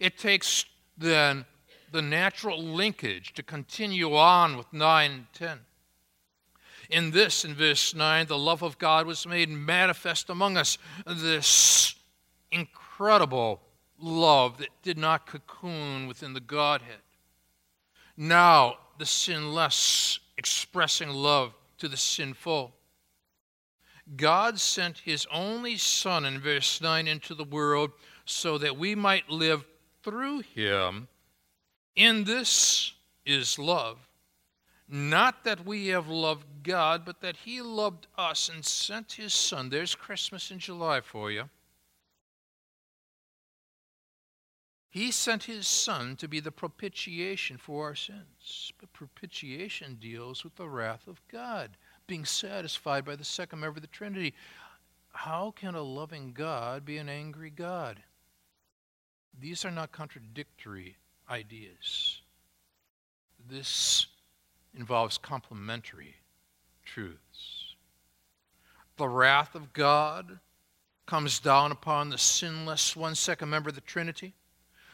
it 0.00 0.18
takes 0.18 0.64
then 0.98 1.44
the 1.92 2.02
natural 2.02 2.62
linkage 2.62 3.34
to 3.34 3.42
continue 3.42 4.16
on 4.16 4.56
with 4.56 4.72
9 4.72 5.10
and 5.10 5.26
10. 5.34 5.58
In 6.88 7.10
this, 7.12 7.44
in 7.44 7.54
verse 7.54 7.94
9, 7.94 8.26
the 8.26 8.38
love 8.38 8.62
of 8.62 8.78
God 8.78 9.06
was 9.06 9.26
made 9.26 9.48
manifest 9.48 10.30
among 10.30 10.56
us. 10.56 10.78
This 11.06 11.94
incredible 12.50 13.60
love 14.00 14.58
that 14.58 14.70
did 14.82 14.98
not 14.98 15.26
cocoon 15.26 16.06
within 16.08 16.32
the 16.32 16.40
Godhead. 16.40 17.02
Now, 18.16 18.78
the 18.98 19.06
sinless 19.06 20.18
expressing 20.36 21.10
love 21.10 21.54
to 21.78 21.88
the 21.88 21.96
sinful. 21.96 22.74
God 24.16 24.58
sent 24.58 24.98
his 24.98 25.26
only 25.32 25.76
Son 25.76 26.24
in 26.24 26.40
verse 26.40 26.80
9 26.80 27.06
into 27.06 27.34
the 27.34 27.44
world 27.44 27.90
so 28.24 28.58
that 28.58 28.76
we 28.76 28.94
might 28.94 29.28
live 29.30 29.64
through 30.02 30.40
him. 30.40 31.08
In 31.96 32.24
this 32.24 32.92
is 33.26 33.58
love. 33.58 33.98
Not 34.88 35.44
that 35.44 35.64
we 35.64 35.88
have 35.88 36.08
loved 36.08 36.46
God, 36.62 37.04
but 37.04 37.20
that 37.20 37.36
he 37.36 37.62
loved 37.62 38.06
us 38.18 38.48
and 38.48 38.64
sent 38.64 39.12
his 39.12 39.32
Son. 39.32 39.70
There's 39.70 39.94
Christmas 39.94 40.50
in 40.50 40.58
July 40.58 41.00
for 41.00 41.30
you 41.30 41.48
He 44.90 45.12
sent 45.12 45.44
his 45.44 45.68
Son 45.68 46.16
to 46.16 46.26
be 46.26 46.40
the 46.40 46.50
propitiation 46.50 47.58
for 47.58 47.86
our 47.86 47.94
sins. 47.94 48.72
But 48.78 48.92
propitiation 48.92 49.94
deals 50.00 50.42
with 50.42 50.56
the 50.56 50.68
wrath 50.68 51.06
of 51.06 51.22
God, 51.28 51.76
being 52.08 52.24
satisfied 52.24 53.04
by 53.04 53.14
the 53.14 53.24
second 53.24 53.60
member 53.60 53.78
of 53.78 53.82
the 53.82 53.86
Trinity. 53.86 54.34
How 55.12 55.52
can 55.52 55.76
a 55.76 55.82
loving 55.82 56.32
God 56.32 56.84
be 56.84 56.98
an 56.98 57.08
angry 57.08 57.50
God? 57.50 58.02
These 59.40 59.64
are 59.64 59.70
not 59.70 59.92
contradictory 59.92 60.96
ideas. 61.28 62.20
This 63.48 64.06
involves 64.76 65.16
complementary 65.16 66.16
truths. 66.84 67.74
The 68.96 69.08
wrath 69.08 69.54
of 69.54 69.72
God 69.72 70.40
comes 71.06 71.38
down 71.38 71.72
upon 71.72 72.10
the 72.10 72.18
sinless 72.18 72.94
one 72.94 73.14
second 73.14 73.48
member 73.48 73.70
of 73.70 73.74
the 73.74 73.80
Trinity 73.80 74.34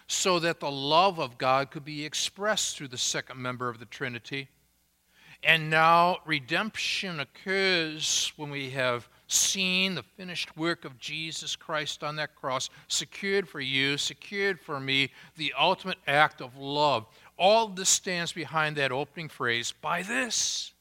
so 0.07 0.38
that 0.38 0.61
the 0.61 0.71
love 0.71 1.19
of 1.19 1.37
God 1.38 1.71
could 1.71 1.85
be 1.85 2.05
expressed 2.05 2.76
through 2.76 2.88
the 2.88 2.99
second 2.99 3.43
member 3.43 3.69
of 3.69 3.81
the 3.81 3.85
Trinity. 3.85 4.49
And 5.43 5.69
now 5.69 6.19
redemption 6.25 7.19
occurs 7.19 8.33
when 8.37 8.50
we 8.50 8.71
have 8.71 9.09
seen 9.28 9.95
the 9.95 10.02
finished 10.02 10.56
work 10.56 10.85
of 10.85 10.99
Jesus 10.99 11.56
Christ 11.56 12.04
on 12.04 12.16
that 12.16 12.37
cross, 12.37 12.71
secured 12.88 13.49
for 13.49 13.61
you, 13.61 13.99
secured 13.99 14.61
for 14.61 14.78
me, 14.78 15.11
the 15.37 15.52
ultimate 15.59 15.99
act 16.06 16.40
of 16.40 16.56
love. 16.56 17.06
All 17.38 17.68
this 17.68 17.88
stands 17.88 18.33
behind 18.33 18.76
that 18.76 18.92
opening 18.92 19.28
phrase 19.28 19.73
by 19.80 20.02
this. 20.02 20.73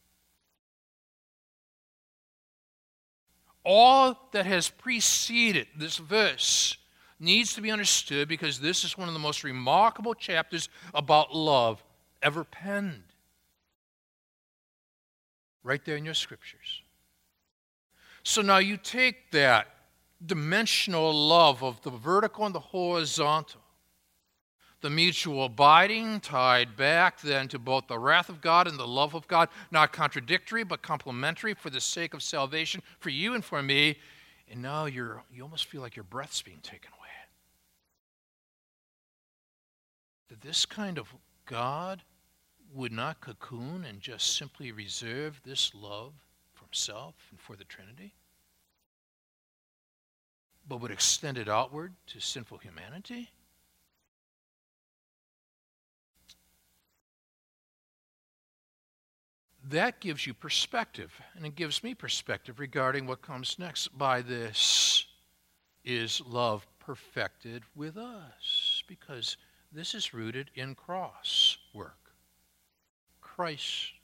All 3.63 4.29
that 4.31 4.45
has 4.45 4.69
preceded 4.69 5.67
this 5.75 5.97
verse 5.97 6.77
needs 7.19 7.53
to 7.55 7.61
be 7.61 7.71
understood 7.71 8.27
because 8.27 8.59
this 8.59 8.83
is 8.83 8.97
one 8.97 9.07
of 9.07 9.13
the 9.13 9.19
most 9.19 9.43
remarkable 9.43 10.13
chapters 10.13 10.69
about 10.93 11.35
love 11.35 11.83
ever 12.21 12.43
penned. 12.43 13.03
Right 15.63 15.83
there 15.83 15.97
in 15.97 16.05
your 16.05 16.13
scriptures. 16.13 16.83
So 18.25 18.41
now 18.41 18.57
you 18.57 18.75
take 18.75 19.31
that 19.31 19.67
dimensional 20.25 21.13
love 21.13 21.63
of 21.63 21.81
the 21.83 21.91
vertical 21.91 22.45
and 22.45 22.53
the 22.53 22.59
horizontal, 22.59 23.61
the 24.81 24.89
mutual 24.89 25.45
abiding, 25.45 26.19
tied 26.19 26.75
back 26.75 27.21
then 27.21 27.47
to 27.49 27.59
both 27.59 27.87
the 27.87 27.99
wrath 27.99 28.27
of 28.27 28.41
God 28.41 28.67
and 28.67 28.77
the 28.77 28.87
love 28.87 29.13
of 29.13 29.27
God, 29.27 29.47
not 29.71 29.93
contradictory 29.93 30.63
but 30.63 30.81
complementary 30.81 31.53
for 31.53 31.69
the 31.69 31.79
sake 31.79 32.13
of 32.13 32.21
salvation 32.21 32.81
for 32.99 33.09
you 33.11 33.35
and 33.35 33.45
for 33.45 33.61
me. 33.61 33.97
And 34.51 34.61
now 34.61 34.85
you're, 34.85 35.23
you 35.31 35.43
almost 35.43 35.65
feel 35.65 35.81
like 35.81 35.95
your 35.95 36.03
breath's 36.03 36.41
being 36.41 36.59
taken 36.61 36.89
away. 36.97 37.05
that 40.29 40.41
this 40.41 40.65
kind 40.65 40.97
of 40.97 41.13
God 41.45 42.03
would 42.73 42.91
not 42.91 43.21
cocoon 43.21 43.85
and 43.85 44.01
just 44.01 44.35
simply 44.35 44.71
reserve 44.71 45.39
this 45.45 45.71
love 45.73 46.13
himself 46.75 47.15
and 47.31 47.39
for 47.39 47.55
the 47.55 47.63
Trinity, 47.63 48.13
but 50.67 50.81
would 50.81 50.91
extend 50.91 51.37
it 51.37 51.47
outward 51.47 51.93
to 52.07 52.19
sinful 52.19 52.57
humanity? 52.57 53.29
That 59.69 60.01
gives 60.01 60.27
you 60.27 60.33
perspective, 60.33 61.13
and 61.35 61.45
it 61.45 61.55
gives 61.55 61.81
me 61.81 61.93
perspective 61.93 62.59
regarding 62.59 63.07
what 63.07 63.21
comes 63.21 63.57
next. 63.57 63.97
By 63.97 64.21
this 64.21 65.05
is 65.85 66.21
love 66.27 66.67
perfected 66.79 67.63
with 67.73 67.95
us, 67.95 68.83
because 68.85 69.37
this 69.71 69.95
is 69.95 70.13
rooted 70.13 70.51
in 70.55 70.75
cross 70.75 71.57
work, 71.73 72.11
Christ's 73.21 73.91
work. 73.93 73.94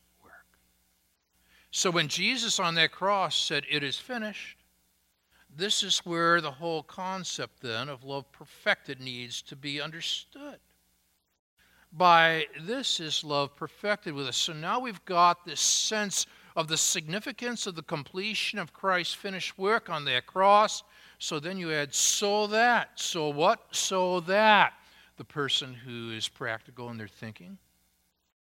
So 1.72 1.90
when 1.90 2.10
Jesus 2.10 2.60
on 2.60 2.76
that 2.76 2.92
cross 2.92 3.36
said, 3.36 3.64
It 3.70 3.82
is 3.82 3.98
finished, 3.98 4.58
this 5.56 5.84
is 5.84 6.00
where 6.00 6.40
the 6.40 6.52
whole 6.52 6.84
concept 6.84 7.62
then 7.62 7.90
of 7.90 8.04
love 8.04 8.32
perfected 8.32 9.00
needs 9.02 9.42
to 9.44 9.56
be 9.56 9.82
understood. 9.82 10.60
By 11.94 12.46
this 12.62 13.02
is 13.02 13.24
love 13.24 13.56
perfected 13.56 14.14
with 14.14 14.28
us. 14.28 14.38
So 14.38 14.54
now 14.54 14.80
we've 14.80 15.04
got 15.04 15.46
this 15.46 15.60
sense 15.60 16.26
of 16.56 16.68
the 16.68 16.78
significance 16.78 17.68
of 17.68 17.76
the 17.76 17.82
completion 17.84 18.60
of 18.60 18.74
Christ's 18.74 19.14
finished 19.14 19.58
work 19.58 19.90
on 19.90 20.06
that 20.06 20.26
cross. 20.26 20.84
So 21.20 21.40
then 21.40 21.58
you 21.58 21.72
add, 21.74 21.94
so 21.94 22.48
that. 22.48 22.92
So 22.96 23.30
what? 23.30 23.68
So 23.72 24.22
that 24.22 24.74
the 25.18 25.26
person 25.26 25.74
who 25.74 26.12
is 26.12 26.28
practical 26.28 26.90
in 26.90 26.98
their 26.98 27.08
thinking, 27.08 27.58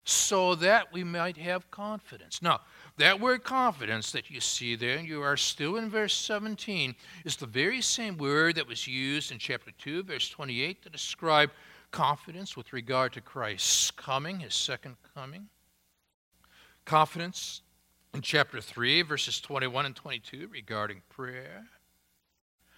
so 0.05 0.55
that 0.55 0.91
we 0.91 1.03
might 1.03 1.37
have 1.37 1.69
confidence. 1.69 2.41
Now, 2.41 2.61
that 2.97 3.19
word 3.19 3.43
confidence 3.43 4.11
that 4.11 4.29
you 4.29 4.39
see 4.39 4.75
there, 4.75 4.97
and 4.97 5.07
you 5.07 5.21
are 5.21 5.37
still 5.37 5.77
in 5.77 5.89
verse 5.89 6.13
17, 6.13 6.95
is 7.25 7.35
the 7.35 7.45
very 7.45 7.81
same 7.81 8.17
word 8.17 8.55
that 8.55 8.67
was 8.67 8.87
used 8.87 9.31
in 9.31 9.39
chapter 9.39 9.71
2, 9.79 10.03
verse 10.03 10.29
28, 10.29 10.83
to 10.83 10.89
describe 10.89 11.49
confidence 11.91 12.55
with 12.55 12.73
regard 12.73 13.13
to 13.13 13.21
Christ's 13.21 13.91
coming, 13.91 14.39
his 14.39 14.53
second 14.53 14.95
coming. 15.15 15.47
Confidence 16.85 17.61
in 18.13 18.21
chapter 18.21 18.61
3, 18.61 19.01
verses 19.03 19.41
21 19.41 19.87
and 19.87 19.95
22 19.95 20.49
regarding 20.51 21.01
prayer. 21.09 21.63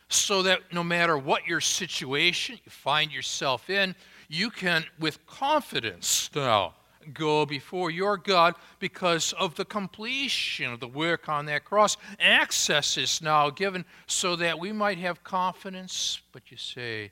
So 0.07 0.43
that 0.43 0.61
no 0.71 0.83
matter 0.83 1.17
what 1.17 1.47
your 1.47 1.61
situation 1.61 2.59
you 2.63 2.71
find 2.71 3.11
yourself 3.11 3.69
in, 3.69 3.95
you 4.29 4.49
can, 4.49 4.85
with 4.99 5.25
confidence 5.25 6.29
now, 6.33 6.75
go 7.13 7.45
before 7.45 7.91
your 7.91 8.17
God 8.17 8.55
because 8.79 9.33
of 9.33 9.55
the 9.55 9.65
completion 9.65 10.71
of 10.71 10.79
the 10.79 10.87
work 10.87 11.29
on 11.29 11.45
that 11.45 11.65
cross. 11.65 11.97
Access 12.19 12.97
is 12.97 13.21
now 13.21 13.49
given 13.49 13.85
so 14.07 14.35
that 14.35 14.59
we 14.59 14.71
might 14.71 14.97
have 14.97 15.23
confidence. 15.23 16.21
But 16.31 16.51
you 16.51 16.57
say, 16.57 17.11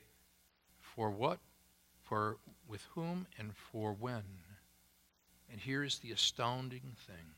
for 0.80 1.10
what? 1.10 1.38
For 2.02 2.36
with 2.68 2.82
whom 2.94 3.26
and 3.38 3.52
for 3.54 3.92
when? 3.92 4.22
And 5.50 5.60
here's 5.60 5.98
the 5.98 6.10
astounding 6.10 6.96
thing 7.06 7.34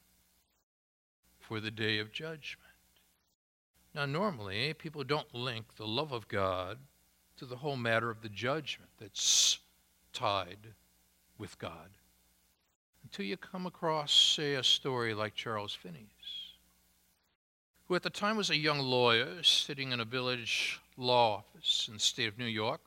for 1.39 1.61
the 1.61 1.71
day 1.71 1.99
of 1.99 2.13
judgment. 2.13 2.63
Now, 3.95 4.07
normally, 4.07 4.75
people 4.75 5.05
don't 5.05 5.35
link 5.35 5.77
the 5.77 5.87
love 5.87 6.13
of 6.13 6.29
God 6.29 6.79
to 7.37 7.47
the 7.47 7.57
whole 7.57 7.77
matter 7.77 8.11
of 8.11 8.23
the 8.23 8.29
judgment 8.29 8.91
that's 8.99 9.59
tied 10.13 10.75
with 11.39 11.59
God 11.59 11.91
until 13.17 13.31
you 13.31 13.37
come 13.39 13.65
across, 13.65 14.13
say, 14.13 14.57
a 14.57 14.63
story 14.63 15.15
like 15.15 15.35
Charles 15.35 15.73
Finney's, 15.73 16.53
who 17.89 17.95
at 17.95 18.03
the 18.03 18.11
time 18.11 18.37
was 18.37 18.51
a 18.51 18.57
young 18.59 18.79
lawyer 18.79 19.43
sitting 19.43 19.91
in 19.91 20.01
a 20.01 20.05
village 20.05 20.83
law 20.99 21.37
office 21.39 21.87
in 21.89 21.95
the 21.95 22.01
state 22.01 22.29
of 22.29 22.37
New 22.37 22.45
York. 22.45 22.83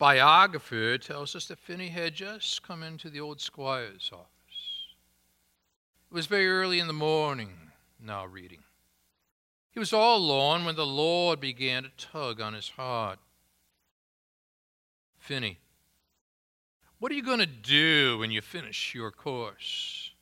Biographer 0.00 0.98
tells 0.98 1.36
us 1.36 1.46
that 1.46 1.60
Finney 1.60 1.90
had 1.90 2.16
just 2.16 2.64
come 2.64 2.82
into 2.82 3.08
the 3.08 3.20
old 3.20 3.40
squire's 3.40 4.10
office. 4.12 4.88
It 6.10 6.14
was 6.14 6.26
very 6.26 6.48
early 6.48 6.80
in 6.80 6.88
the 6.88 6.92
morning, 6.92 7.52
now 8.04 8.26
reading. 8.26 8.64
He 9.70 9.78
was 9.78 9.92
all 9.92 10.16
alone 10.16 10.64
when 10.64 10.74
the 10.74 10.84
Lord 10.84 11.38
began 11.38 11.84
to 11.84 11.90
tug 11.96 12.40
on 12.40 12.54
his 12.54 12.70
heart. 12.70 13.20
Finney, 15.20 15.58
what 17.02 17.10
are 17.10 17.16
you 17.16 17.22
going 17.24 17.40
to 17.40 17.46
do 17.46 18.18
when 18.18 18.30
you 18.30 18.40
finish 18.40 18.94
your 18.94 19.10
course? 19.10 20.12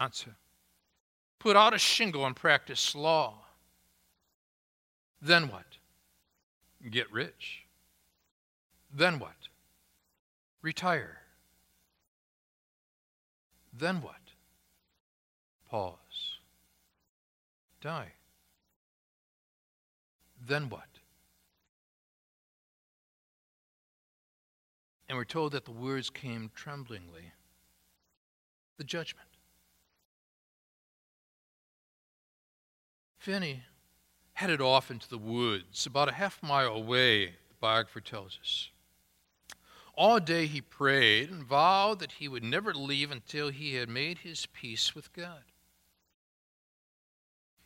Answer 0.00 0.34
Put 1.38 1.54
out 1.54 1.72
a 1.72 1.78
shingle 1.78 2.26
and 2.26 2.34
practice 2.34 2.92
law. 2.96 3.34
Then 5.22 5.48
what? 5.48 5.76
Get 6.90 7.08
rich. 7.12 7.66
Then 8.92 9.20
what? 9.20 9.36
Retire. 10.60 11.18
Then 13.72 14.02
what? 14.02 14.32
Pause. 15.70 16.38
Die. 17.80 18.12
Then 20.44 20.68
what? 20.68 20.93
And 25.08 25.18
we're 25.18 25.24
told 25.24 25.52
that 25.52 25.64
the 25.64 25.70
words 25.70 26.10
came 26.10 26.50
tremblingly 26.54 27.32
the 28.76 28.84
judgment. 28.84 29.28
Finney 33.18 33.62
headed 34.34 34.60
off 34.60 34.90
into 34.90 35.08
the 35.08 35.18
woods 35.18 35.86
about 35.86 36.08
a 36.08 36.14
half 36.14 36.42
mile 36.42 36.74
away, 36.74 37.26
the 37.26 37.54
biographer 37.60 38.00
tells 38.00 38.38
us. 38.40 38.70
All 39.96 40.18
day 40.18 40.46
he 40.46 40.60
prayed 40.60 41.30
and 41.30 41.44
vowed 41.44 42.00
that 42.00 42.12
he 42.12 42.26
would 42.26 42.42
never 42.42 42.74
leave 42.74 43.10
until 43.10 43.50
he 43.50 43.74
had 43.74 43.88
made 43.88 44.18
his 44.18 44.46
peace 44.46 44.94
with 44.94 45.12
God. 45.12 45.44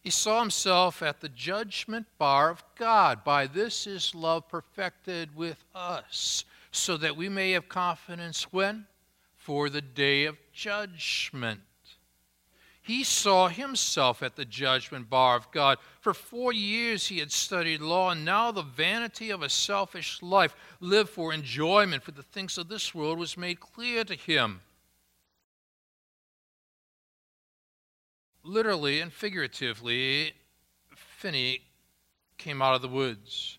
He 0.01 0.11
saw 0.11 0.41
himself 0.41 1.03
at 1.03 1.21
the 1.21 1.29
judgment 1.29 2.07
bar 2.19 2.51
of 2.51 2.63
God. 2.77 3.25
By 3.25 3.47
this 3.47 3.87
is 3.87 4.15
love 4.15 4.47
perfected 4.49 5.35
with 5.35 5.65
us 5.75 6.45
so 6.71 6.97
that 6.97 7.17
we 7.17 7.29
may 7.29 7.53
have 7.53 7.69
confidence 7.69 8.53
when? 8.53 8.87
For 9.35 9.71
the 9.71 9.83
day 9.83 10.25
of 10.25 10.37
judgment. 10.53 11.61
He 12.89 13.05
saw 13.05 13.49
himself 13.49 14.23
at 14.23 14.37
the 14.37 14.47
judgment 14.47 15.11
bar 15.11 15.37
of 15.37 15.51
God. 15.53 15.77
For 16.01 16.15
four 16.15 16.55
years 16.55 17.09
he 17.09 17.19
had 17.19 17.31
studied 17.31 17.83
law, 17.83 18.13
and 18.13 18.25
now 18.25 18.51
the 18.51 18.63
vanity 18.63 19.29
of 19.29 19.43
a 19.43 19.51
selfish 19.51 20.23
life, 20.23 20.57
lived 20.81 21.11
for 21.11 21.35
enjoyment, 21.35 22.03
for 22.03 22.13
the 22.13 22.23
things 22.23 22.57
of 22.57 22.69
this 22.69 22.95
world, 22.95 23.19
was 23.19 23.37
made 23.37 23.61
clear 23.61 24.05
to 24.05 24.15
him. 24.15 24.63
Literally 28.43 29.01
and 29.01 29.13
figuratively, 29.13 30.33
Finney 30.97 31.61
came 32.39 32.63
out 32.63 32.75
of 32.75 32.81
the 32.81 32.89
woods. 32.89 33.58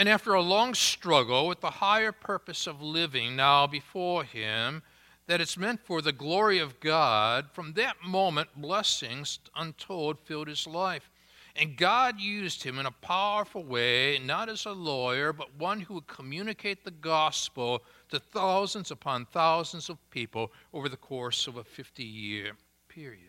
And 0.00 0.08
after 0.08 0.32
a 0.32 0.40
long 0.40 0.72
struggle 0.72 1.46
with 1.46 1.60
the 1.60 1.68
higher 1.68 2.10
purpose 2.10 2.66
of 2.66 2.80
living 2.80 3.36
now 3.36 3.66
before 3.66 4.24
him, 4.24 4.82
that 5.26 5.42
it's 5.42 5.58
meant 5.58 5.84
for 5.84 6.00
the 6.00 6.10
glory 6.10 6.58
of 6.58 6.80
God, 6.80 7.50
from 7.52 7.74
that 7.74 7.96
moment, 8.02 8.48
blessings 8.56 9.40
untold 9.54 10.18
filled 10.18 10.48
his 10.48 10.66
life. 10.66 11.10
And 11.54 11.76
God 11.76 12.18
used 12.18 12.62
him 12.62 12.78
in 12.78 12.86
a 12.86 12.90
powerful 12.90 13.62
way, 13.62 14.18
not 14.18 14.48
as 14.48 14.64
a 14.64 14.72
lawyer, 14.72 15.34
but 15.34 15.58
one 15.58 15.82
who 15.82 15.92
would 15.92 16.06
communicate 16.06 16.82
the 16.82 16.90
gospel 16.90 17.82
to 18.08 18.18
thousands 18.18 18.90
upon 18.90 19.26
thousands 19.26 19.90
of 19.90 19.98
people 20.08 20.50
over 20.72 20.88
the 20.88 20.96
course 20.96 21.46
of 21.46 21.58
a 21.58 21.64
50 21.64 22.02
year 22.02 22.52
period. 22.88 23.26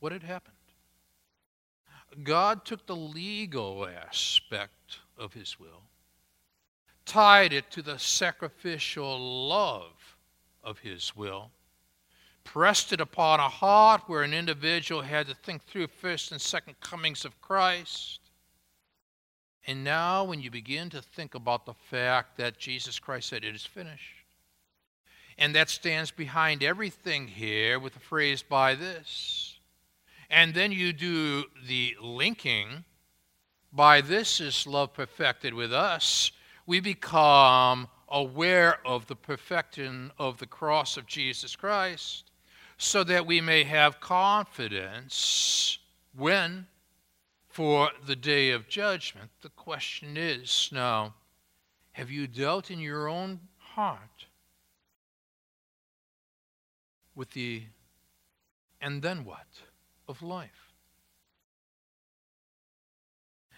What 0.00 0.12
had 0.12 0.22
happened? 0.22 0.54
God 2.22 2.66
took 2.66 2.84
the 2.84 2.94
legal 2.94 3.88
aspect 3.88 4.98
of 5.18 5.32
his 5.32 5.58
will, 5.58 5.82
tied 7.04 7.52
it 7.52 7.70
to 7.70 7.82
the 7.82 7.98
sacrificial 7.98 9.48
love 9.48 10.16
of 10.62 10.78
his 10.78 11.14
will, 11.14 11.50
pressed 12.44 12.92
it 12.92 13.00
upon 13.00 13.40
a 13.40 13.48
heart 13.48 14.02
where 14.06 14.22
an 14.22 14.34
individual 14.34 15.02
had 15.02 15.26
to 15.26 15.34
think 15.34 15.62
through 15.64 15.86
first 15.86 16.32
and 16.32 16.40
second 16.40 16.78
comings 16.80 17.24
of 17.24 17.40
Christ. 17.40 18.20
And 19.66 19.82
now, 19.82 20.24
when 20.24 20.40
you 20.40 20.50
begin 20.50 20.90
to 20.90 21.00
think 21.00 21.34
about 21.34 21.64
the 21.64 21.74
fact 21.74 22.36
that 22.36 22.58
Jesus 22.58 22.98
Christ 22.98 23.30
said, 23.30 23.44
It 23.44 23.54
is 23.54 23.64
finished, 23.64 24.26
and 25.38 25.54
that 25.54 25.70
stands 25.70 26.10
behind 26.10 26.62
everything 26.62 27.28
here 27.28 27.78
with 27.78 27.94
the 27.94 28.00
phrase, 28.00 28.42
by 28.42 28.74
this, 28.74 29.58
and 30.28 30.52
then 30.52 30.70
you 30.70 30.92
do 30.92 31.44
the 31.66 31.96
linking 32.00 32.84
by 33.74 34.00
this 34.00 34.40
is 34.40 34.66
love 34.66 34.94
perfected 34.94 35.52
with 35.52 35.72
us. 35.72 36.30
We 36.64 36.80
become 36.80 37.88
aware 38.08 38.78
of 38.86 39.06
the 39.06 39.16
perfection 39.16 40.12
of 40.18 40.38
the 40.38 40.46
cross 40.46 40.96
of 40.96 41.06
Jesus 41.06 41.56
Christ 41.56 42.30
so 42.78 43.02
that 43.04 43.26
we 43.26 43.40
may 43.40 43.64
have 43.64 44.00
confidence 44.00 45.78
when, 46.16 46.66
for 47.48 47.90
the 48.06 48.16
day 48.16 48.50
of 48.50 48.68
judgment, 48.68 49.30
the 49.42 49.48
question 49.50 50.16
is 50.16 50.68
now, 50.72 51.14
have 51.92 52.10
you 52.10 52.26
dealt 52.26 52.70
in 52.70 52.78
your 52.78 53.08
own 53.08 53.40
heart 53.58 54.26
with 57.14 57.30
the 57.30 57.62
and 58.80 59.02
then 59.02 59.24
what 59.24 59.46
of 60.06 60.22
life? 60.22 60.63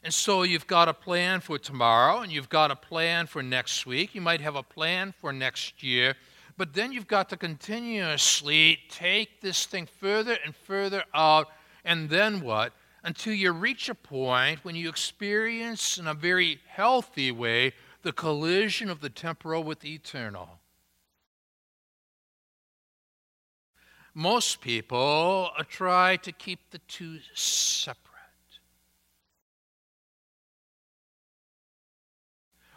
And 0.07 0.15
so 0.15 0.45
you've 0.45 0.69
got 0.69 0.89
a 0.89 0.95
plan 0.95 1.41
for 1.41 1.59
tomorrow 1.59 2.21
and 2.21 2.31
you've 2.31 2.49
got 2.49 2.71
a 2.71 2.77
plan 2.77 3.27
for 3.27 3.43
next 3.43 3.87
week. 3.87 4.15
You 4.15 4.21
might 4.21 4.41
have 4.41 4.55
a 4.55 4.63
plan 4.63 5.13
for 5.19 5.33
next 5.33 5.83
year. 5.83 6.15
But 6.57 6.75
then 6.75 6.93
you've 6.93 7.09
got 7.09 7.29
to 7.31 7.37
continuously 7.37 8.79
take 8.89 9.41
this 9.41 9.67
thing 9.67 9.89
further 9.99 10.39
and 10.45 10.55
further 10.55 11.03
out. 11.13 11.49
And 11.85 12.09
then 12.09 12.41
what? 12.41 12.73
Until 13.03 13.33
you 13.35 13.51
reach 13.51 13.89
a 13.89 13.97
point 13.97 14.65
when 14.65 14.77
you 14.77 14.89
experience, 14.89 15.99
in 15.99 16.07
a 16.07 16.15
very 16.15 16.61
healthy 16.69 17.33
way, 17.33 17.73
the 18.03 18.13
collision 18.13 18.89
of 18.89 19.01
the 19.01 19.11
temporal 19.11 19.65
with 19.65 19.81
the 19.81 19.93
eternal. 19.93 20.61
Most 24.15 24.61
people 24.61 25.51
uh, 25.59 25.65
try 25.69 26.15
to 26.19 26.31
keep 26.31 26.71
the 26.71 26.79
two 26.87 27.19
separate. 27.35 28.06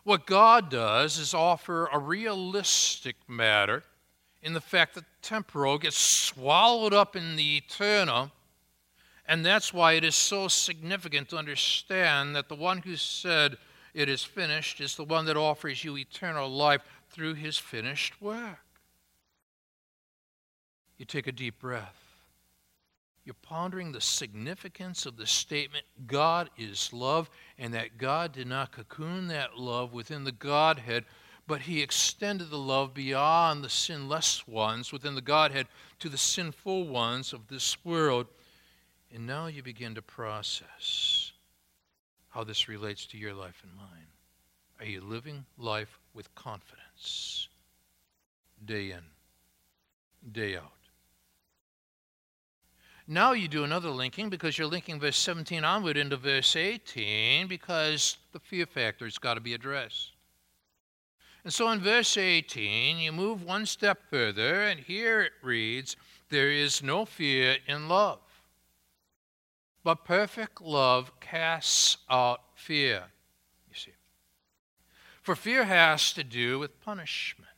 What 0.04 0.26
God 0.26 0.70
does 0.70 1.18
is 1.18 1.34
offer 1.34 1.88
a 1.88 2.00
realistic 2.00 3.16
matter 3.28 3.84
in 4.42 4.54
the 4.54 4.62
fact 4.62 4.96
that 4.96 5.04
temporal 5.22 5.78
gets 5.78 5.98
swallowed 5.98 6.94
up 6.94 7.16
in 7.16 7.36
the 7.36 7.58
eternal. 7.58 8.32
And 9.28 9.46
that's 9.46 9.74
why 9.74 9.94
it 9.94 10.04
is 10.04 10.16
so 10.16 10.48
significant 10.48 11.30
to 11.30 11.38
understand 11.38 12.36
that 12.36 12.50
the 12.50 12.56
one 12.56 12.80
who 12.80 12.96
said, 12.96 13.58
It 13.94 14.10
is 14.10 14.24
finished, 14.24 14.82
is 14.82 14.96
the 14.96 15.04
one 15.04 15.26
that 15.26 15.38
offers 15.38 15.84
you 15.84 15.98
eternal 15.98 16.50
life 16.50 16.82
through 17.10 17.36
his 17.36 17.58
finished 17.58 18.22
work. 18.22 18.60
You 20.98 21.06
take 21.06 21.28
a 21.28 21.32
deep 21.32 21.60
breath. 21.60 22.09
You're 23.26 23.36
pondering 23.42 23.92
the 23.92 24.02
significance 24.02 25.06
of 25.06 25.18
the 25.18 25.28
statement, 25.28 25.86
God 26.08 26.50
is 26.58 26.92
love, 26.92 27.30
and 27.58 27.74
that 27.74 27.98
God 27.98 28.32
did 28.32 28.48
not 28.48 28.72
cocoon 28.72 29.28
that 29.28 29.58
love 29.58 29.94
within 29.94 30.24
the 30.24 30.32
Godhead, 30.32 31.06
but 31.46 31.62
He 31.62 31.82
extended 31.82 32.50
the 32.50 32.58
love 32.58 32.94
beyond 32.94 33.64
the 33.64 33.70
sinless 33.70 34.48
ones 34.48 34.92
within 34.92 35.16
the 35.16 35.22
Godhead 35.22 35.68
to 36.00 36.10
the 36.10 36.18
sinful 36.18 36.88
ones 36.88 37.34
of 37.34 37.48
this 37.48 37.78
world. 37.84 38.28
And 39.14 39.28
now 39.28 39.48
you 39.48 39.64
begin 39.64 39.96
to 39.96 40.02
process 40.02 41.32
how 42.30 42.44
this 42.44 42.68
relates 42.70 43.06
to 43.08 43.18
your 43.18 43.34
life 43.34 43.64
and 43.64 43.76
mine. 43.76 44.08
Are 44.80 44.86
you 44.86 45.02
living 45.02 45.46
life 45.58 46.00
with 46.14 46.34
confidence? 46.36 47.50
Day 48.64 48.92
in, 48.92 49.02
day 50.32 50.56
out. 50.56 50.79
Now 53.12 53.32
you 53.32 53.48
do 53.48 53.64
another 53.64 53.90
linking 53.90 54.30
because 54.30 54.56
you're 54.56 54.68
linking 54.68 55.00
verse 55.00 55.18
17 55.18 55.64
onward 55.64 55.98
into 55.98 56.16
verse 56.16 56.56
18 56.56 57.48
because 57.48 58.18
the 58.34 58.40
fear 58.40 58.68
factor 58.68 59.06
has 59.06 59.18
got 59.18 59.34
to 59.34 59.40
be 59.40 59.56
addressed. 59.56 60.12
And 61.44 61.52
so 61.52 61.72
in 61.72 61.80
verse 61.80 62.16
18, 62.18 63.00
you 63.00 63.12
move 63.12 63.42
one 63.42 63.66
step 63.66 63.98
further, 64.12 64.62
and 64.62 64.80
here 64.80 65.22
it 65.22 65.32
reads, 65.42 65.96
There 66.30 66.52
is 66.52 66.84
no 66.84 67.04
fear 67.04 67.58
in 67.66 67.88
love, 67.88 68.20
but 69.84 70.06
perfect 70.06 70.62
love 70.62 71.20
casts 71.20 71.98
out 72.12 72.42
fear. 72.54 73.06
You 73.70 73.76
see. 73.76 73.94
For 75.24 75.36
fear 75.36 75.66
has 75.66 76.14
to 76.14 76.24
do 76.24 76.60
with 76.60 76.80
punishment. 76.80 77.50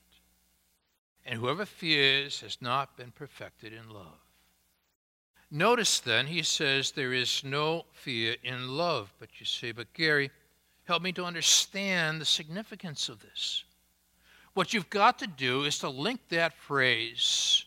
And 1.25 1.39
whoever 1.39 1.65
fears 1.65 2.39
has 2.39 2.61
not 2.61 2.95
been 2.95 3.11
perfected 3.11 3.73
in 3.73 3.89
love. 3.89 4.20
Notice 5.51 5.99
then, 5.99 6.27
he 6.27 6.43
says 6.43 6.91
there 6.91 7.11
is 7.11 7.43
no 7.43 7.85
fear 7.91 8.37
in 8.41 8.69
love. 8.69 9.13
But 9.19 9.29
you 9.37 9.45
say, 9.45 9.73
but 9.73 9.91
Gary, 9.93 10.31
help 10.85 11.03
me 11.03 11.11
to 11.11 11.25
understand 11.25 12.21
the 12.21 12.25
significance 12.25 13.09
of 13.09 13.19
this. 13.19 13.65
What 14.53 14.73
you've 14.73 14.89
got 14.89 15.19
to 15.19 15.27
do 15.27 15.65
is 15.65 15.79
to 15.79 15.89
link 15.89 16.21
that 16.29 16.53
phrase 16.53 17.65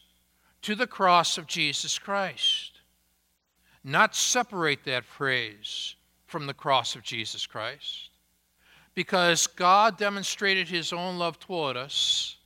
to 0.63 0.75
the 0.75 0.87
cross 0.87 1.37
of 1.37 1.47
Jesus 1.47 1.99
Christ, 1.99 2.81
not 3.83 4.15
separate 4.15 4.85
that 4.85 5.05
phrase 5.05 5.95
from 6.27 6.47
the 6.47 6.55
cross 6.55 6.97
of 6.97 7.03
Jesus 7.03 7.47
Christ. 7.47 8.09
Because 8.95 9.47
God 9.47 9.99
demonstrated 9.99 10.69
his 10.69 10.93
own 10.93 11.19
love 11.19 11.39
toward 11.39 11.77
us 11.77 12.37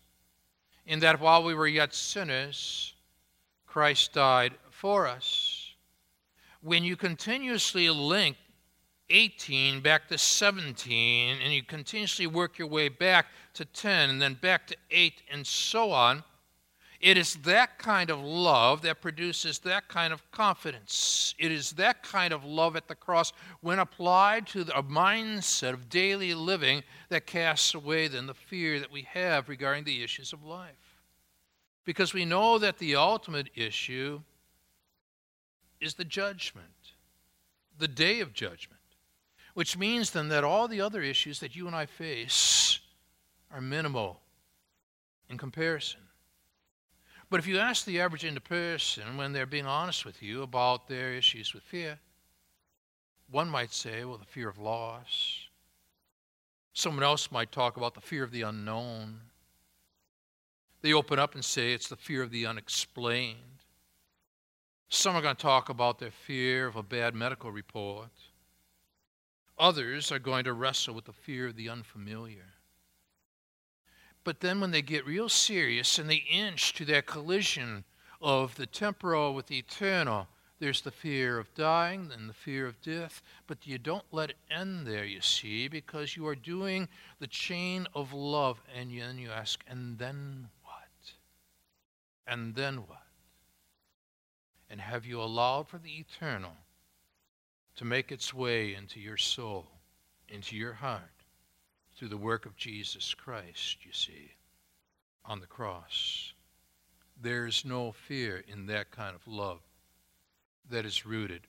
in 0.86 1.00
that 1.00 1.20
while 1.20 1.44
we 1.44 1.54
were 1.54 1.68
yet 1.68 1.94
sinners, 1.94 2.94
Christ 3.66 4.14
died 4.14 4.54
for 4.78 5.08
us. 5.08 5.74
When 6.62 6.84
you 6.84 6.96
continuously 6.96 7.90
link 7.90 8.36
18 9.10 9.80
back 9.80 10.08
to 10.08 10.18
17 10.18 11.38
and 11.42 11.52
you 11.52 11.64
continuously 11.64 12.28
work 12.28 12.58
your 12.58 12.68
way 12.68 12.88
back 12.88 13.26
to 13.54 13.64
10 13.64 14.10
and 14.10 14.22
then 14.22 14.34
back 14.34 14.68
to 14.68 14.76
8 14.90 15.22
and 15.32 15.44
so 15.44 15.90
on, 15.90 16.22
it 17.00 17.16
is 17.16 17.34
that 17.36 17.78
kind 17.78 18.10
of 18.10 18.20
love 18.20 18.82
that 18.82 19.00
produces 19.00 19.58
that 19.60 19.88
kind 19.88 20.12
of 20.12 20.28
confidence. 20.30 21.34
It 21.38 21.50
is 21.50 21.72
that 21.72 22.02
kind 22.04 22.32
of 22.32 22.44
love 22.44 22.76
at 22.76 22.86
the 22.86 22.94
cross, 22.94 23.32
when 23.60 23.78
applied 23.80 24.46
to 24.48 24.62
a 24.76 24.82
mindset 24.82 25.72
of 25.72 25.88
daily 25.88 26.34
living, 26.34 26.82
that 27.08 27.26
casts 27.26 27.74
away 27.74 28.06
then 28.08 28.26
the 28.26 28.34
fear 28.34 28.78
that 28.78 28.92
we 28.92 29.02
have 29.02 29.48
regarding 29.48 29.84
the 29.84 30.02
issues 30.02 30.32
of 30.32 30.44
life. 30.44 31.00
Because 31.84 32.14
we 32.14 32.24
know 32.24 32.58
that 32.58 32.78
the 32.78 32.96
ultimate 32.96 33.48
issue 33.54 34.20
is 35.80 35.94
the 35.94 36.04
judgment, 36.04 36.92
the 37.78 37.88
day 37.88 38.20
of 38.20 38.32
judgment, 38.32 38.80
which 39.54 39.76
means 39.76 40.10
then 40.10 40.28
that 40.28 40.44
all 40.44 40.68
the 40.68 40.80
other 40.80 41.02
issues 41.02 41.40
that 41.40 41.56
you 41.56 41.66
and 41.66 41.76
I 41.76 41.86
face 41.86 42.80
are 43.52 43.60
minimal 43.60 44.20
in 45.28 45.38
comparison. 45.38 46.00
But 47.30 47.40
if 47.40 47.46
you 47.46 47.58
ask 47.58 47.84
the 47.84 48.00
average 48.00 48.26
person 48.44 49.16
when 49.16 49.32
they're 49.32 49.46
being 49.46 49.66
honest 49.66 50.04
with 50.04 50.22
you 50.22 50.42
about 50.42 50.88
their 50.88 51.12
issues 51.12 51.52
with 51.52 51.62
fear, 51.62 51.98
one 53.30 53.50
might 53.50 53.72
say, 53.72 54.04
well, 54.04 54.16
the 54.16 54.24
fear 54.24 54.48
of 54.48 54.58
loss. 54.58 55.48
Someone 56.72 57.02
else 57.02 57.30
might 57.30 57.52
talk 57.52 57.76
about 57.76 57.94
the 57.94 58.00
fear 58.00 58.24
of 58.24 58.30
the 58.30 58.42
unknown. 58.42 59.20
They 60.80 60.92
open 60.92 61.18
up 61.18 61.34
and 61.34 61.44
say 61.44 61.72
it's 61.72 61.88
the 61.88 61.96
fear 61.96 62.22
of 62.22 62.30
the 62.30 62.46
unexplained. 62.46 63.36
Some 64.88 65.14
are 65.16 65.22
going 65.22 65.36
to 65.36 65.42
talk 65.42 65.68
about 65.68 65.98
their 65.98 66.10
fear 66.10 66.66
of 66.66 66.76
a 66.76 66.82
bad 66.82 67.14
medical 67.14 67.50
report. 67.50 68.10
Others 69.58 70.10
are 70.12 70.18
going 70.18 70.44
to 70.44 70.52
wrestle 70.52 70.94
with 70.94 71.04
the 71.04 71.12
fear 71.12 71.48
of 71.48 71.56
the 71.56 71.68
unfamiliar. 71.68 72.54
But 74.24 74.40
then, 74.40 74.60
when 74.60 74.70
they 74.70 74.82
get 74.82 75.06
real 75.06 75.28
serious 75.28 75.98
and 75.98 76.08
they 76.08 76.24
inch 76.30 76.74
to 76.74 76.84
that 76.86 77.06
collision 77.06 77.84
of 78.20 78.54
the 78.56 78.66
temporal 78.66 79.34
with 79.34 79.46
the 79.46 79.58
eternal, 79.58 80.26
there's 80.58 80.80
the 80.80 80.90
fear 80.90 81.38
of 81.38 81.54
dying 81.54 82.10
and 82.12 82.28
the 82.28 82.34
fear 82.34 82.66
of 82.66 82.80
death. 82.82 83.22
But 83.46 83.66
you 83.66 83.78
don't 83.78 84.04
let 84.10 84.30
it 84.30 84.36
end 84.50 84.86
there, 84.86 85.04
you 85.04 85.20
see, 85.20 85.68
because 85.68 86.16
you 86.16 86.26
are 86.26 86.34
doing 86.34 86.88
the 87.20 87.26
chain 87.26 87.86
of 87.94 88.12
love. 88.12 88.60
And 88.74 88.90
then 88.98 89.18
you 89.18 89.30
ask, 89.30 89.62
and 89.68 89.98
then 89.98 90.48
what? 90.62 91.12
And 92.26 92.54
then 92.54 92.78
what? 92.86 92.97
And 94.70 94.80
have 94.80 95.06
you 95.06 95.20
allowed 95.20 95.68
for 95.68 95.78
the 95.78 95.98
eternal 95.98 96.52
to 97.76 97.84
make 97.84 98.12
its 98.12 98.34
way 98.34 98.74
into 98.74 99.00
your 99.00 99.16
soul, 99.16 99.66
into 100.28 100.56
your 100.56 100.74
heart, 100.74 101.02
through 101.96 102.08
the 102.08 102.16
work 102.16 102.46
of 102.46 102.56
Jesus 102.56 103.14
Christ, 103.14 103.78
you 103.84 103.92
see, 103.92 104.32
on 105.24 105.40
the 105.40 105.46
cross? 105.46 106.32
There's 107.20 107.64
no 107.64 107.92
fear 107.92 108.44
in 108.46 108.66
that 108.66 108.90
kind 108.90 109.14
of 109.14 109.26
love 109.26 109.60
that 110.70 110.84
is 110.84 111.06
rooted 111.06 111.42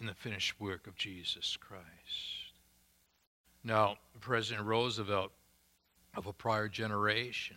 in 0.00 0.06
the 0.06 0.14
finished 0.14 0.58
work 0.60 0.86
of 0.86 0.96
Jesus 0.96 1.56
Christ. 1.56 1.84
Now, 3.62 3.96
President 4.20 4.66
Roosevelt 4.66 5.32
of 6.16 6.26
a 6.26 6.32
prior 6.32 6.68
generation 6.68 7.56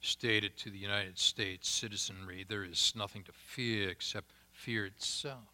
stated 0.00 0.56
to 0.56 0.70
the 0.70 0.78
United 0.78 1.18
States 1.18 1.68
citizenry 1.68 2.44
there 2.48 2.64
is 2.64 2.92
nothing 2.96 3.24
to 3.24 3.32
fear 3.32 3.88
except 3.88 4.32
fear 4.50 4.86
itself. 4.86 5.48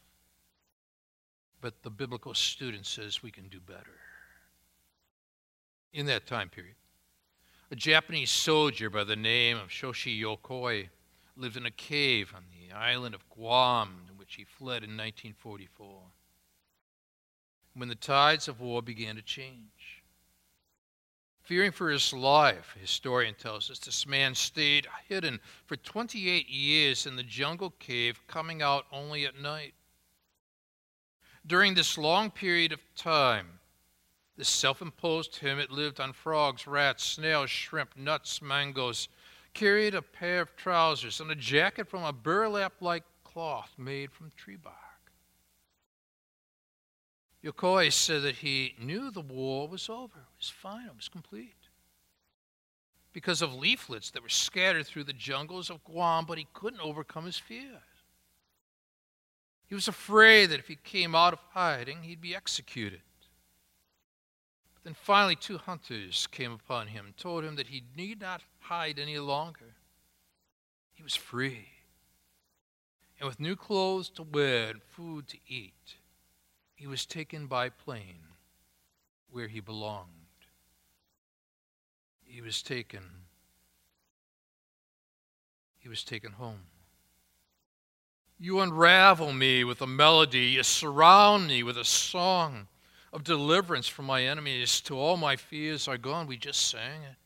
But 1.61 1.83
the 1.83 1.90
biblical 1.90 2.35
student 2.35 2.87
says 2.87 3.22
we 3.22 3.30
can 3.30 3.48
do 3.48 3.61
better. 3.61 3.98
In 5.92 6.07
that 6.07 6.26
time 6.26 6.48
period, 6.48 6.74
a 7.70 7.76
Japanese 7.76 8.30
soldier 8.30 8.90
by 8.90 9.04
the 9.04 9.16
name 9.16 9.57
of 9.57 9.68
Shoichi 9.68 10.20
Yokoi 10.20 10.88
lived 11.37 11.57
in 11.57 11.66
a 11.66 11.70
cave 11.70 12.33
on 12.37 12.44
the 12.52 12.74
island 12.74 13.14
of 13.14 13.28
Guam, 13.30 14.02
in 14.11 14.18
which 14.18 14.35
he 14.35 14.44
fled 14.44 14.85
in 14.85 14.90
1944. 14.90 16.02
When 17.74 17.88
the 17.88 17.94
tides 17.94 18.46
of 18.46 18.61
war 18.61 18.83
began 18.83 19.16
to 19.16 19.22
change, 19.22 20.03
Fearing 21.44 21.72
for 21.72 21.90
his 21.90 22.11
life, 22.14 22.74
historian 22.80 23.35
tells 23.35 23.70
us, 23.70 23.78
this 23.78 24.07
man 24.07 24.35
stayed 24.35 24.88
hidden 25.07 25.40
for 25.66 25.76
28 25.76 26.48
years 26.48 27.07
in 27.07 27.16
the 27.16 27.22
jungle 27.22 27.68
cave, 27.78 28.18
coming 28.26 28.62
out 28.62 28.87
only 28.90 29.26
at 29.26 29.38
night. 29.38 29.74
During 31.46 31.74
this 31.74 31.98
long 31.98 32.30
period 32.30 32.72
of 32.72 32.80
time, 32.96 33.59
the 34.38 34.44
self 34.44 34.80
imposed 34.80 35.37
hermit 35.37 35.70
lived 35.70 36.00
on 36.00 36.14
frogs, 36.14 36.66
rats, 36.66 37.04
snails, 37.04 37.50
shrimp, 37.50 37.94
nuts, 37.94 38.40
mangoes, 38.40 39.09
carried 39.52 39.94
a 39.94 40.00
pair 40.00 40.40
of 40.40 40.57
trousers 40.57 41.20
and 41.20 41.30
a 41.30 41.37
jacket 41.37 41.88
from 41.88 42.04
a 42.04 42.12
burlap 42.12 42.72
like 42.80 43.04
cloth 43.22 43.74
made 43.76 44.11
from 44.11 44.33
tree 44.35 44.57
bark. 44.57 44.83
Yokoi 47.44 47.92
said 47.92 48.22
that 48.22 48.37
he 48.37 48.74
knew 48.80 49.11
the 49.11 49.20
war 49.20 49.68
was 49.68 49.90
over. 49.90 50.18
It 50.18 50.38
was 50.38 50.48
final, 50.48 50.92
it 50.92 50.96
was 50.96 51.09
complete. 51.09 51.68
Because 53.12 53.42
of 53.42 53.54
leaflets 53.54 54.11
that 54.11 54.22
were 54.22 54.30
scattered 54.30 54.87
through 54.87 55.04
the 55.04 55.12
jungles 55.12 55.68
of 55.68 55.85
Guam, 55.85 56.24
but 56.24 56.38
he 56.38 56.46
couldn't 56.54 56.80
overcome 56.80 57.26
his 57.26 57.37
fears. 57.37 57.83
He 59.66 59.74
was 59.74 59.88
afraid 59.88 60.46
that 60.46 60.59
if 60.59 60.68
he 60.68 60.76
came 60.76 61.14
out 61.14 61.35
of 61.35 61.38
hiding, 61.50 62.02
he'd 62.02 62.20
be 62.20 62.35
executed. 62.35 63.02
But 64.74 64.85
Then 64.85 64.94
finally, 64.94 65.37
two 65.37 65.59
hunters 65.59 66.26
came 66.30 66.52
upon 66.52 66.88
him, 66.88 67.07
and 67.07 67.16
told 67.16 67.44
him 67.44 67.57
that 67.57 67.68
he 67.68 67.83
need 67.96 68.20
not 68.20 68.42
hide 68.61 68.98
any 68.98 69.18
longer. 69.18 69.74
He 70.94 71.02
was 71.02 71.14
free. 71.14 71.68
And 73.20 73.28
with 73.28 73.38
new 73.38 73.54
clothes 73.54 74.09
to 74.11 74.22
wear 74.22 74.70
and 74.70 74.83
food 74.83 75.28
to 75.28 75.38
eat, 75.46 75.96
he 76.74 76.87
was 76.87 77.06
taken 77.06 77.46
by 77.46 77.68
plane 77.68 78.28
where 79.30 79.48
he 79.48 79.60
belonged. 79.60 80.08
He 82.24 82.40
was 82.40 82.62
taken. 82.62 83.02
He 85.78 85.88
was 85.88 86.02
taken 86.02 86.32
home. 86.32 86.60
You 88.38 88.60
unravel 88.60 89.32
me 89.32 89.64
with 89.64 89.80
a 89.80 89.87
melody. 89.87 90.46
You 90.46 90.62
surround 90.62 91.48
me 91.48 91.62
with 91.62 91.78
a 91.78 91.84
song 91.84 92.66
of 93.12 93.22
deliverance 93.22 93.87
from 93.87 94.06
my 94.06 94.24
enemies. 94.24 94.80
To 94.82 94.98
all 94.98 95.16
my 95.16 95.37
fears 95.37 95.87
are 95.87 95.96
gone. 95.96 96.26
We 96.26 96.37
just 96.37 96.68
sang 96.68 97.02
it. 97.02 97.16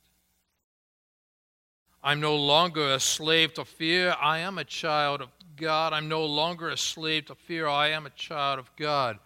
I'm 2.02 2.20
no 2.20 2.37
longer 2.37 2.92
a 2.92 3.00
slave 3.00 3.54
to 3.54 3.64
fear. 3.64 4.14
I 4.20 4.38
am 4.38 4.58
a 4.58 4.64
child 4.64 5.20
of 5.20 5.30
God. 5.56 5.92
I'm 5.92 6.08
no 6.08 6.24
longer 6.24 6.68
a 6.68 6.76
slave 6.76 7.26
to 7.26 7.34
fear. 7.34 7.66
I 7.66 7.88
am 7.88 8.06
a 8.06 8.11
child 8.11 8.58
of 8.58 8.70
God. 8.76 9.18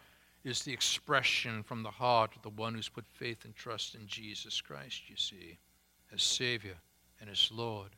Is 0.45 0.63
the 0.63 0.73
expression 0.73 1.63
from 1.63 1.83
the 1.83 1.91
heart 1.91 2.35
of 2.35 2.43
the 2.43 2.49
one 2.49 2.75
who's 2.75 2.89
put 2.89 3.07
faith 3.07 3.45
and 3.45 3.55
trust 3.55 3.95
in 3.95 4.07
Jesus 4.07 4.61
Christ, 4.61 5.03
you 5.09 5.17
see, 5.17 5.57
as 6.13 6.23
Savior 6.23 6.75
and 7.21 7.31
as 7.31 7.51
Lord. 7.53 7.91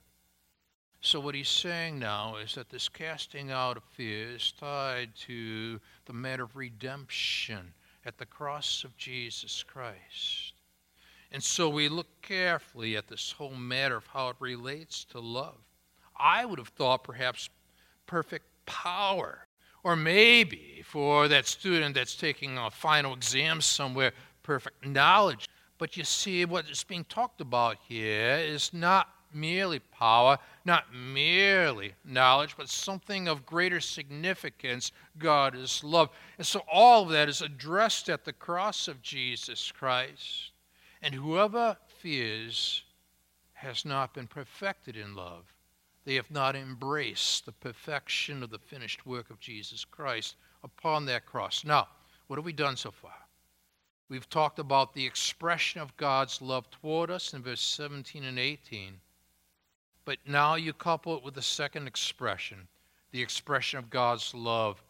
So, 1.01 1.21
what 1.21 1.35
he's 1.35 1.49
saying 1.49 1.99
now 1.99 2.37
is 2.37 2.55
that 2.55 2.71
this 2.71 2.89
casting 2.89 3.51
out 3.51 3.77
of 3.77 3.85
fear 3.85 4.29
is 4.31 4.53
tied 4.59 5.15
to 5.27 5.81
the 6.07 6.13
matter 6.13 6.45
of 6.45 6.57
redemption 6.57 7.73
at 8.07 8.19
the 8.19 8.27
cross 8.27 8.85
of 8.85 8.97
Jesus 8.97 9.63
Christ. 9.63 10.55
And 11.33 11.43
so 11.43 11.69
we 11.69 11.89
look 11.89 12.07
carefully 12.23 12.97
at 12.97 13.09
this 13.09 13.33
whole 13.33 13.55
matter 13.55 13.97
of 13.97 14.07
how 14.07 14.29
it 14.29 14.37
relates 14.39 15.05
to 15.07 15.21
love. 15.21 15.59
I 16.17 16.45
would 16.45 16.59
have 16.59 16.69
thought 16.69 17.03
perhaps 17.03 17.51
perfect 18.07 18.47
power, 18.67 19.44
or 19.85 19.95
maybe 19.95 20.83
for 20.85 21.29
that 21.29 21.47
student 21.47 21.95
that's 21.95 22.17
taking 22.17 22.59
a 22.59 22.71
final 22.71 23.15
exam 23.15 23.61
somewhere, 23.61 24.13
perfect 24.43 24.85
knowledge. 24.87 25.49
But 25.79 25.97
you 25.97 26.05
see, 26.05 26.45
what 26.45 26.69
is 26.71 26.83
being 26.83 27.05
talked 27.05 27.41
about 27.41 27.77
here 27.87 28.37
is 28.39 28.73
not 28.73 29.09
merely 29.33 29.81
power, 29.81 30.39
not 30.65 30.95
merely 30.95 31.93
knowledge, 32.05 32.57
but 32.57 32.69
something 32.69 33.29
of 33.29 33.45
greater 33.45 33.81
significance. 33.81 34.93
God 35.19 35.55
is 35.57 35.83
love. 35.85 36.11
And 36.39 36.47
so 36.47 36.63
all 36.71 37.03
of 37.03 37.11
that 37.11 37.29
is 37.29 37.43
addressed 37.43 38.09
at 38.09 38.25
the 38.25 38.33
cross 38.33 38.89
of 38.89 39.03
Jesus 39.03 39.73
Christ. 39.73 40.53
And 41.03 41.15
whoever 41.15 41.77
fears 41.99 42.85
has 43.55 43.85
not 43.85 44.15
been 44.15 44.27
perfected 44.27 44.97
in 44.97 45.15
love. 45.15 45.53
They 46.05 46.15
have 46.17 46.31
not 46.31 46.55
embraced 46.55 47.47
the 47.47 47.53
perfection 47.53 48.43
of 48.43 48.51
the 48.51 48.59
finished 48.59 49.07
work 49.07 49.31
of 49.31 49.41
Jesus 49.41 49.85
Christ 49.85 50.37
upon 50.63 51.07
that 51.07 51.27
cross. 51.27 51.65
Now, 51.65 51.89
what 52.27 52.37
have 52.37 52.45
we 52.45 52.53
done 52.53 52.77
so 52.77 52.91
far? 52.91 53.15
We've 54.09 54.29
talked 54.29 54.59
about 54.59 54.95
the 54.95 55.07
expression 55.07 55.81
of 55.81 55.97
God's 55.97 56.43
love 56.43 56.71
toward 56.71 57.11
us 57.11 57.33
in 57.33 57.43
verse 57.43 57.63
17 57.63 58.23
and 58.25 58.39
18. 58.39 59.01
But 60.05 60.19
now 60.27 60.57
you 60.57 60.75
couple 60.75 61.17
it 61.17 61.25
with 61.25 61.35
the 61.35 61.43
second 61.43 61.87
expression, 61.87 62.69
the 63.11 63.23
expression 63.23 63.79
of 63.79 63.89
God's 63.89 64.35
love, 64.35 64.83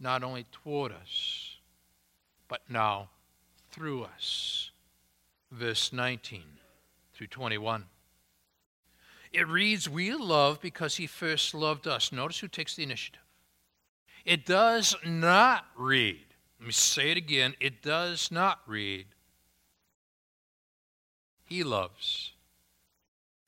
not 0.00 0.22
only 0.22 0.46
toward 0.50 0.92
us, 0.92 1.56
but 2.48 2.62
now 2.68 3.10
through 3.70 4.04
us 4.04 4.70
verse 5.52 5.92
19 5.92 6.42
through 7.14 7.26
21. 7.26 7.84
It 9.32 9.48
reads, 9.48 9.88
We 9.88 10.14
love 10.14 10.60
because 10.60 10.96
he 10.96 11.06
first 11.06 11.54
loved 11.54 11.86
us. 11.86 12.12
Notice 12.12 12.40
who 12.40 12.48
takes 12.48 12.76
the 12.76 12.82
initiative. 12.82 13.20
It 14.24 14.46
does 14.46 14.94
not 15.04 15.66
read, 15.76 16.26
let 16.60 16.66
me 16.66 16.72
say 16.72 17.10
it 17.10 17.16
again, 17.16 17.54
it 17.58 17.82
does 17.82 18.30
not 18.30 18.60
read, 18.66 19.06
He 21.44 21.64
loves 21.64 22.32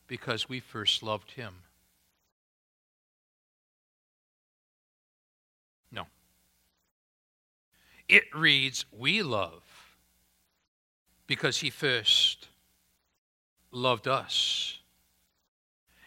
because 0.06 0.48
we 0.48 0.60
first 0.60 1.02
loved 1.02 1.32
him. 1.32 1.54
No. 5.92 6.06
It 8.08 8.24
reads, 8.34 8.84
We 8.92 9.22
love 9.22 9.62
because 11.26 11.58
he 11.58 11.70
first 11.70 12.48
loved 13.70 14.08
us. 14.08 14.78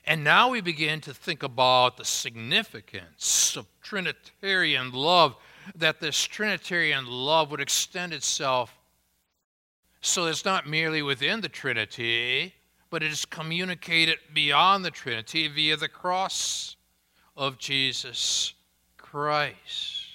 And 0.08 0.24
now 0.24 0.50
we 0.50 0.62
begin 0.62 1.02
to 1.02 1.14
think 1.14 1.44
about 1.44 1.98
the 1.98 2.06
significance 2.06 3.58
of 3.58 3.68
Trinitarian 3.82 4.94
love, 4.94 5.36
that 5.76 6.00
this 6.00 6.24
Trinitarian 6.24 7.06
love 7.06 7.52
would 7.52 7.60
extend 7.60 8.14
itself 8.14 8.74
so 10.00 10.28
it's 10.28 10.46
not 10.46 10.66
merely 10.66 11.02
within 11.02 11.42
the 11.42 11.50
Trinity, 11.50 12.54
but 12.90 13.04
it 13.04 13.12
is 13.12 13.26
communicated 13.26 14.18
beyond 14.34 14.86
the 14.86 14.92
Trinity 14.92 15.50
via 15.50 15.76
the 15.76 15.90
cross 15.90 16.78
of 17.36 17.58
Jesus 17.58 18.54
Christ. 18.96 20.06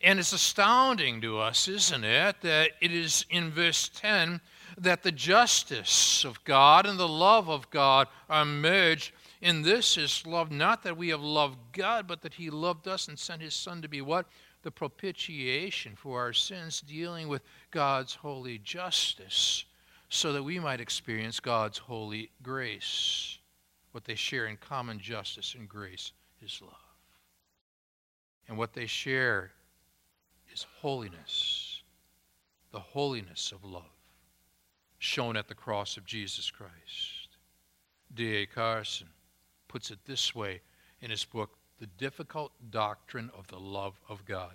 And 0.00 0.18
it's 0.18 0.32
astounding 0.32 1.20
to 1.20 1.38
us, 1.38 1.68
isn't 1.68 2.02
it, 2.02 2.40
that 2.40 2.72
it 2.80 2.90
is 2.90 3.24
in 3.30 3.50
verse 3.50 3.88
10 3.88 4.40
that 4.78 5.02
the 5.02 5.12
justice 5.12 6.24
of 6.24 6.42
God 6.44 6.86
and 6.86 6.98
the 6.98 7.08
love 7.08 7.48
of 7.48 7.70
God 7.70 8.08
are 8.28 8.44
merged. 8.44 9.12
In 9.40 9.62
this 9.62 9.96
is 9.96 10.26
love, 10.26 10.50
not 10.50 10.82
that 10.84 10.96
we 10.96 11.08
have 11.10 11.20
loved 11.20 11.58
God, 11.72 12.06
but 12.06 12.22
that 12.22 12.34
He 12.34 12.50
loved 12.50 12.88
us 12.88 13.08
and 13.08 13.18
sent 13.18 13.42
His 13.42 13.54
Son 13.54 13.82
to 13.82 13.88
be 13.88 14.00
what? 14.00 14.26
The 14.62 14.70
propitiation 14.70 15.94
for 15.96 16.20
our 16.20 16.32
sins, 16.32 16.80
dealing 16.80 17.28
with 17.28 17.42
God's 17.70 18.14
holy 18.14 18.58
justice, 18.58 19.64
so 20.08 20.32
that 20.32 20.42
we 20.42 20.58
might 20.58 20.80
experience 20.80 21.40
God's 21.40 21.78
holy 21.78 22.30
grace. 22.42 23.38
What 23.92 24.04
they 24.04 24.14
share 24.14 24.46
in 24.46 24.56
common 24.56 24.98
justice 24.98 25.54
and 25.58 25.68
grace 25.68 26.12
is 26.42 26.60
love. 26.62 26.72
And 28.48 28.58
what 28.58 28.72
they 28.72 28.86
share 28.86 29.52
is 30.52 30.66
holiness, 30.80 31.82
the 32.72 32.80
holiness 32.80 33.52
of 33.52 33.64
love, 33.64 33.82
shown 35.04 35.36
at 35.36 35.48
the 35.48 35.54
cross 35.54 35.96
of 35.96 36.06
Jesus 36.06 36.50
Christ. 36.50 37.28
D.A. 38.14 38.46
Carson 38.46 39.08
puts 39.68 39.90
it 39.90 39.98
this 40.06 40.34
way 40.34 40.62
in 41.00 41.10
his 41.10 41.24
book, 41.24 41.58
The 41.78 41.86
Difficult 41.86 42.52
Doctrine 42.70 43.30
of 43.36 43.46
the 43.48 43.60
Love 43.60 44.00
of 44.08 44.24
God. 44.24 44.54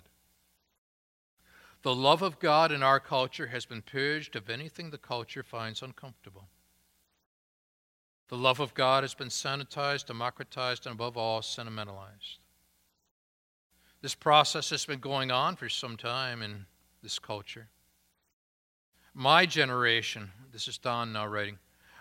The 1.82 1.94
love 1.94 2.20
of 2.20 2.40
God 2.40 2.72
in 2.72 2.82
our 2.82 2.98
culture 3.00 3.46
has 3.46 3.64
been 3.64 3.80
purged 3.80 4.34
of 4.34 4.50
anything 4.50 4.90
the 4.90 4.98
culture 4.98 5.42
finds 5.42 5.82
uncomfortable. 5.82 6.48
The 8.28 8.36
love 8.36 8.60
of 8.60 8.74
God 8.74 9.04
has 9.04 9.14
been 9.14 9.28
sanitized, 9.28 10.06
democratized, 10.06 10.84
and 10.84 10.94
above 10.94 11.16
all, 11.16 11.42
sentimentalized. 11.42 12.38
This 14.02 14.14
process 14.14 14.70
has 14.70 14.84
been 14.84 15.00
going 15.00 15.30
on 15.30 15.56
for 15.56 15.68
some 15.68 15.96
time 15.96 16.42
in 16.42 16.66
this 17.02 17.18
culture. 17.18 17.68
My 19.14 19.46
generation, 19.46 20.30
this 20.52 20.68
is 20.68 20.78
Don 20.78 21.12
now 21.12 21.26
writing, 21.26 21.58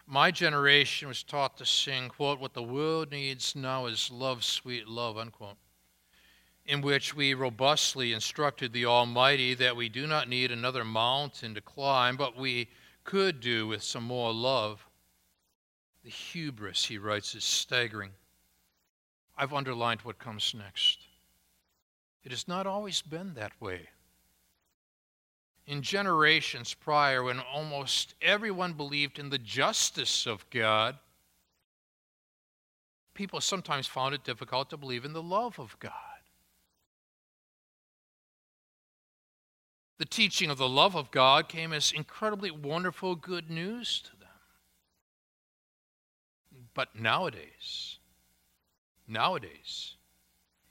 my 0.07 0.31
generation 0.31 1.07
was 1.07 1.21
taught 1.21 1.57
to 1.57 1.65
sing, 1.65 2.09
quote, 2.09 2.39
what 2.39 2.53
the 2.53 2.63
world 2.63 3.11
needs 3.11 3.55
now 3.55 3.85
is 3.85 4.09
love, 4.11 4.43
sweet 4.43 4.87
love, 4.87 5.17
unquote, 5.17 5.57
in 6.65 6.81
which 6.81 7.15
we 7.15 7.33
robustly 7.33 8.11
instructed 8.11 8.73
the 8.73 8.85
Almighty 8.85 9.53
that 9.53 9.75
we 9.75 9.87
do 9.87 10.07
not 10.07 10.27
need 10.27 10.51
another 10.51 10.83
mountain 10.83 11.53
to 11.53 11.61
climb, 11.61 12.17
but 12.17 12.35
we 12.35 12.69
could 13.03 13.39
do 13.39 13.67
with 13.67 13.83
some 13.83 14.03
more 14.03 14.33
love. 14.33 14.87
The 16.03 16.09
hubris, 16.09 16.85
he 16.85 16.97
writes, 16.97 17.35
is 17.35 17.43
staggering. 17.43 18.11
I've 19.37 19.53
underlined 19.53 20.01
what 20.01 20.17
comes 20.17 20.55
next. 20.57 20.99
It 22.23 22.31
has 22.31 22.47
not 22.47 22.65
always 22.65 23.01
been 23.01 23.35
that 23.35 23.51
way. 23.61 23.89
In 25.69 25.83
generations 25.83 26.73
prior, 26.73 27.21
when 27.21 27.39
almost 27.39 28.15
everyone 28.23 28.73
believed 28.73 29.19
in 29.19 29.29
the 29.29 29.37
justice 29.37 30.25
of 30.25 30.49
God, 30.49 30.97
people 33.13 33.39
sometimes 33.39 33.85
found 33.85 34.15
it 34.15 34.23
difficult 34.23 34.71
to 34.71 34.77
believe 34.77 35.05
in 35.05 35.13
the 35.13 35.21
love 35.21 35.59
of 35.59 35.77
God. 35.77 35.91
The 39.99 40.05
teaching 40.05 40.49
of 40.49 40.57
the 40.57 40.67
love 40.67 40.95
of 40.95 41.11
God 41.11 41.47
came 41.47 41.71
as 41.71 41.91
incredibly 41.91 42.49
wonderful 42.49 43.15
good 43.15 43.51
news 43.51 44.01
to 44.05 44.11
them. 44.19 44.27
But 46.73 46.99
nowadays, 46.99 47.99
nowadays, 49.07 49.97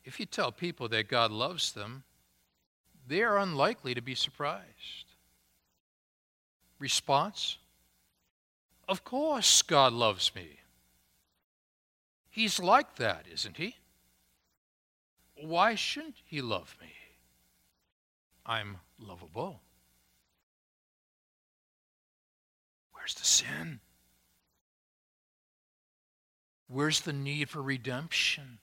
if 0.05 0.19
you 0.19 0.27
tell 0.27 0.51
people 0.51 0.89
that 0.89 1.07
God 1.07 1.31
loves 1.31 1.71
them, 1.71 2.03
they 3.09 3.23
are 3.23 3.39
unlikely 3.39 3.95
to 3.95 4.03
be 4.03 4.15
surprised. 4.15 5.07
Response 6.79 7.59
Of 8.87 9.05
course, 9.05 9.63
God 9.63 9.93
loves 9.93 10.35
me. 10.35 10.61
He's 12.31 12.61
like 12.61 12.97
that, 12.97 13.27
isn't 13.33 13.57
he? 13.57 13.77
Why 15.35 15.75
shouldn't 15.75 16.17
he 16.25 16.41
love 16.41 16.77
me? 16.81 16.93
I'm 18.47 18.79
lovable. 18.99 19.61
Where's 22.93 23.15
the 23.15 23.25
sin? 23.25 23.81
Where's 26.67 27.01
the 27.01 27.13
need 27.13 27.49
for 27.49 27.63
redemption? 27.63 28.59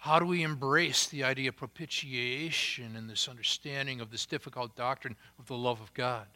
How 0.00 0.18
do 0.18 0.24
we 0.24 0.42
embrace 0.42 1.06
the 1.06 1.24
idea 1.24 1.50
of 1.50 1.56
propitiation 1.56 2.96
and 2.96 3.08
this 3.08 3.28
understanding 3.28 4.00
of 4.00 4.10
this 4.10 4.24
difficult 4.24 4.74
doctrine 4.74 5.14
of 5.38 5.46
the 5.46 5.58
love 5.58 5.82
of 5.82 5.92
God? 5.92 6.26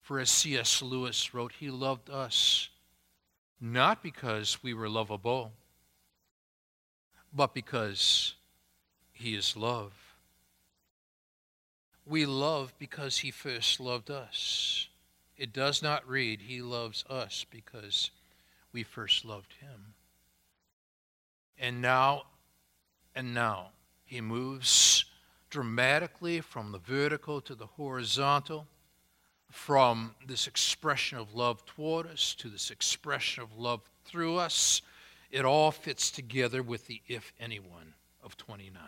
For 0.00 0.20
as 0.20 0.30
C.S. 0.30 0.82
Lewis 0.82 1.34
wrote, 1.34 1.50
He 1.58 1.68
loved 1.68 2.08
us 2.08 2.68
not 3.60 4.04
because 4.04 4.62
we 4.62 4.72
were 4.72 4.88
lovable, 4.88 5.50
but 7.34 7.54
because 7.54 8.34
He 9.12 9.34
is 9.34 9.56
love. 9.56 9.92
We 12.06 12.24
love 12.24 12.72
because 12.78 13.18
He 13.18 13.32
first 13.32 13.80
loved 13.80 14.12
us. 14.12 14.86
It 15.36 15.52
does 15.52 15.82
not 15.82 16.08
read, 16.08 16.42
He 16.42 16.62
loves 16.62 17.04
us 17.10 17.44
because 17.50 18.12
we 18.72 18.84
first 18.84 19.24
loved 19.24 19.54
Him. 19.60 19.89
And 21.60 21.82
now, 21.82 22.22
and 23.14 23.34
now, 23.34 23.68
he 24.06 24.22
moves 24.22 25.04
dramatically 25.50 26.40
from 26.40 26.72
the 26.72 26.78
vertical 26.78 27.42
to 27.42 27.54
the 27.54 27.66
horizontal, 27.66 28.66
from 29.50 30.14
this 30.26 30.46
expression 30.46 31.18
of 31.18 31.34
love 31.34 31.64
toward 31.66 32.06
us 32.06 32.34
to 32.36 32.48
this 32.48 32.70
expression 32.70 33.42
of 33.42 33.58
love 33.58 33.82
through 34.06 34.36
us. 34.36 34.80
It 35.30 35.44
all 35.44 35.70
fits 35.70 36.10
together 36.10 36.62
with 36.62 36.86
the 36.86 37.02
if 37.06 37.32
anyone 37.38 37.92
of 38.22 38.38
29. 38.38 38.80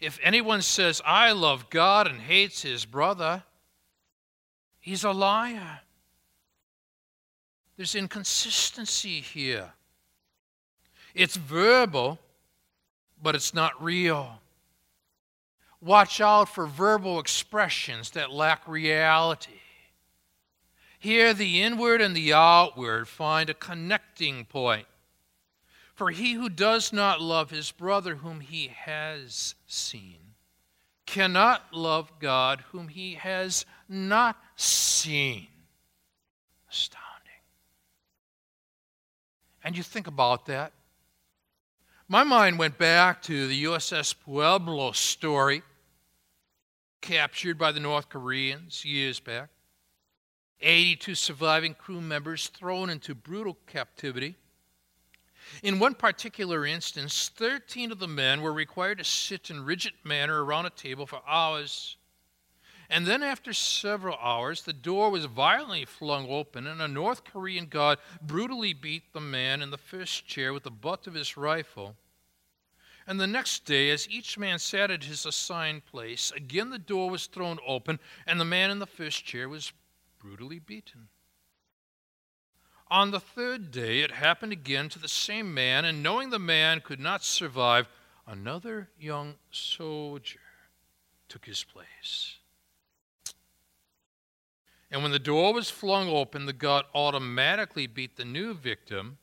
If 0.00 0.18
anyone 0.22 0.62
says, 0.62 1.00
I 1.04 1.32
love 1.32 1.70
God 1.70 2.08
and 2.08 2.20
hates 2.20 2.62
his 2.62 2.84
brother, 2.84 3.44
he's 4.80 5.04
a 5.04 5.12
liar. 5.12 5.80
There's 7.76 7.94
inconsistency 7.94 9.20
here. 9.20 9.72
It's 11.14 11.36
verbal, 11.36 12.18
but 13.22 13.34
it's 13.34 13.54
not 13.54 13.82
real. 13.82 14.40
Watch 15.80 16.20
out 16.20 16.48
for 16.48 16.66
verbal 16.66 17.20
expressions 17.20 18.10
that 18.10 18.32
lack 18.32 18.66
reality. 18.66 19.60
Here, 20.98 21.32
the 21.32 21.62
inward 21.62 22.00
and 22.00 22.16
the 22.16 22.32
outward 22.32 23.06
find 23.06 23.48
a 23.48 23.54
connecting 23.54 24.44
point. 24.44 24.86
For 25.94 26.10
he 26.10 26.34
who 26.34 26.48
does 26.48 26.92
not 26.92 27.20
love 27.20 27.50
his 27.50 27.70
brother 27.70 28.16
whom 28.16 28.40
he 28.40 28.68
has 28.68 29.54
seen 29.66 30.18
cannot 31.06 31.72
love 31.72 32.12
God 32.20 32.62
whom 32.70 32.88
he 32.88 33.14
has 33.14 33.64
not 33.88 34.36
seen. 34.56 35.48
Astounding. 36.70 37.06
And 39.64 39.76
you 39.76 39.82
think 39.82 40.06
about 40.06 40.46
that. 40.46 40.72
My 42.10 42.24
mind 42.24 42.58
went 42.58 42.78
back 42.78 43.20
to 43.24 43.46
the 43.46 43.64
USS 43.64 44.14
Pueblo 44.18 44.92
story, 44.92 45.62
captured 47.02 47.58
by 47.58 47.70
the 47.70 47.80
North 47.80 48.08
Koreans 48.08 48.82
years 48.82 49.20
back. 49.20 49.50
82 50.62 51.14
surviving 51.14 51.74
crew 51.74 52.00
members 52.00 52.48
thrown 52.48 52.88
into 52.88 53.14
brutal 53.14 53.58
captivity. 53.66 54.36
In 55.62 55.78
one 55.78 55.92
particular 55.92 56.64
instance, 56.64 57.30
13 57.36 57.92
of 57.92 57.98
the 57.98 58.08
men 58.08 58.40
were 58.40 58.54
required 58.54 58.98
to 58.98 59.04
sit 59.04 59.50
in 59.50 59.66
rigid 59.66 59.92
manner 60.02 60.42
around 60.42 60.64
a 60.64 60.70
table 60.70 61.04
for 61.04 61.20
hours. 61.28 61.98
And 62.90 63.06
then, 63.06 63.22
after 63.22 63.52
several 63.52 64.16
hours, 64.16 64.62
the 64.62 64.72
door 64.72 65.10
was 65.10 65.26
violently 65.26 65.84
flung 65.84 66.26
open, 66.30 66.66
and 66.66 66.80
a 66.80 66.88
North 66.88 67.22
Korean 67.22 67.66
guard 67.66 67.98
brutally 68.22 68.72
beat 68.72 69.12
the 69.12 69.20
man 69.20 69.60
in 69.60 69.70
the 69.70 69.76
first 69.76 70.26
chair 70.26 70.54
with 70.54 70.62
the 70.62 70.70
butt 70.70 71.06
of 71.06 71.14
his 71.14 71.36
rifle. 71.36 71.96
And 73.06 73.20
the 73.20 73.26
next 73.26 73.66
day, 73.66 73.90
as 73.90 74.08
each 74.08 74.38
man 74.38 74.58
sat 74.58 74.90
at 74.90 75.04
his 75.04 75.26
assigned 75.26 75.84
place, 75.86 76.32
again 76.34 76.70
the 76.70 76.78
door 76.78 77.10
was 77.10 77.26
thrown 77.26 77.58
open, 77.66 78.00
and 78.26 78.40
the 78.40 78.44
man 78.44 78.70
in 78.70 78.78
the 78.78 78.86
first 78.86 79.24
chair 79.24 79.48
was 79.48 79.72
brutally 80.18 80.58
beaten. 80.58 81.08
On 82.90 83.10
the 83.10 83.20
third 83.20 83.70
day, 83.70 84.00
it 84.00 84.10
happened 84.10 84.52
again 84.52 84.88
to 84.88 84.98
the 84.98 85.08
same 85.08 85.52
man, 85.52 85.84
and 85.84 86.02
knowing 86.02 86.30
the 86.30 86.38
man 86.38 86.80
could 86.80 87.00
not 87.00 87.22
survive, 87.22 87.86
another 88.26 88.88
young 88.98 89.34
soldier 89.50 90.40
took 91.28 91.44
his 91.44 91.64
place. 91.64 92.36
And 94.90 95.02
when 95.02 95.12
the 95.12 95.18
door 95.18 95.52
was 95.52 95.68
flung 95.68 96.08
open, 96.08 96.46
the 96.46 96.52
guard 96.52 96.86
automatically 96.94 97.86
beat 97.86 98.16
the 98.16 98.24
new 98.24 98.54
victim. 98.54 99.18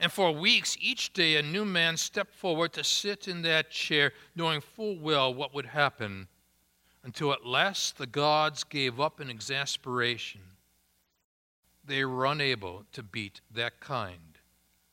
And 0.00 0.10
for 0.10 0.32
weeks, 0.32 0.76
each 0.80 1.12
day, 1.12 1.36
a 1.36 1.42
new 1.42 1.64
man 1.64 1.96
stepped 1.96 2.34
forward 2.34 2.72
to 2.72 2.82
sit 2.82 3.28
in 3.28 3.42
that 3.42 3.70
chair, 3.70 4.12
knowing 4.34 4.60
full 4.60 4.98
well 4.98 5.32
what 5.32 5.54
would 5.54 5.66
happen, 5.66 6.26
until 7.04 7.32
at 7.32 7.46
last 7.46 7.98
the 7.98 8.06
gods 8.06 8.64
gave 8.64 8.98
up 8.98 9.20
in 9.20 9.28
exasperation. 9.28 10.40
They 11.84 12.04
were 12.04 12.26
unable 12.26 12.84
to 12.92 13.02
beat 13.02 13.40
that 13.52 13.80
kind 13.80 14.38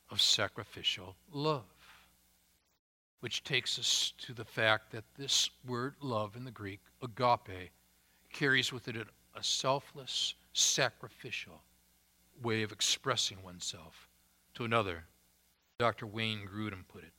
of 0.10 0.22
sacrificial 0.22 1.16
love. 1.32 1.64
Which 3.22 3.44
takes 3.44 3.80
us 3.80 4.14
to 4.20 4.34
the 4.34 4.46
fact 4.46 4.92
that 4.92 5.04
this 5.18 5.50
word 5.66 5.96
love 6.02 6.36
in 6.36 6.46
the 6.46 6.52
Greek, 6.52 6.80
agape, 7.02 7.72
carries 8.32 8.72
with 8.72 8.88
it 8.88 8.96
a 9.40 9.44
selfless, 9.44 10.34
sacrificial 10.54 11.62
way 12.44 12.62
of 12.64 12.72
expressing 12.72 13.38
oneself 13.44 14.08
to 14.56 14.66
another. 14.66 15.06
Dr. 15.80 16.06
Wayne 16.06 16.46
Grudem 16.46 16.84
put 16.88 17.04
it. 17.04 17.14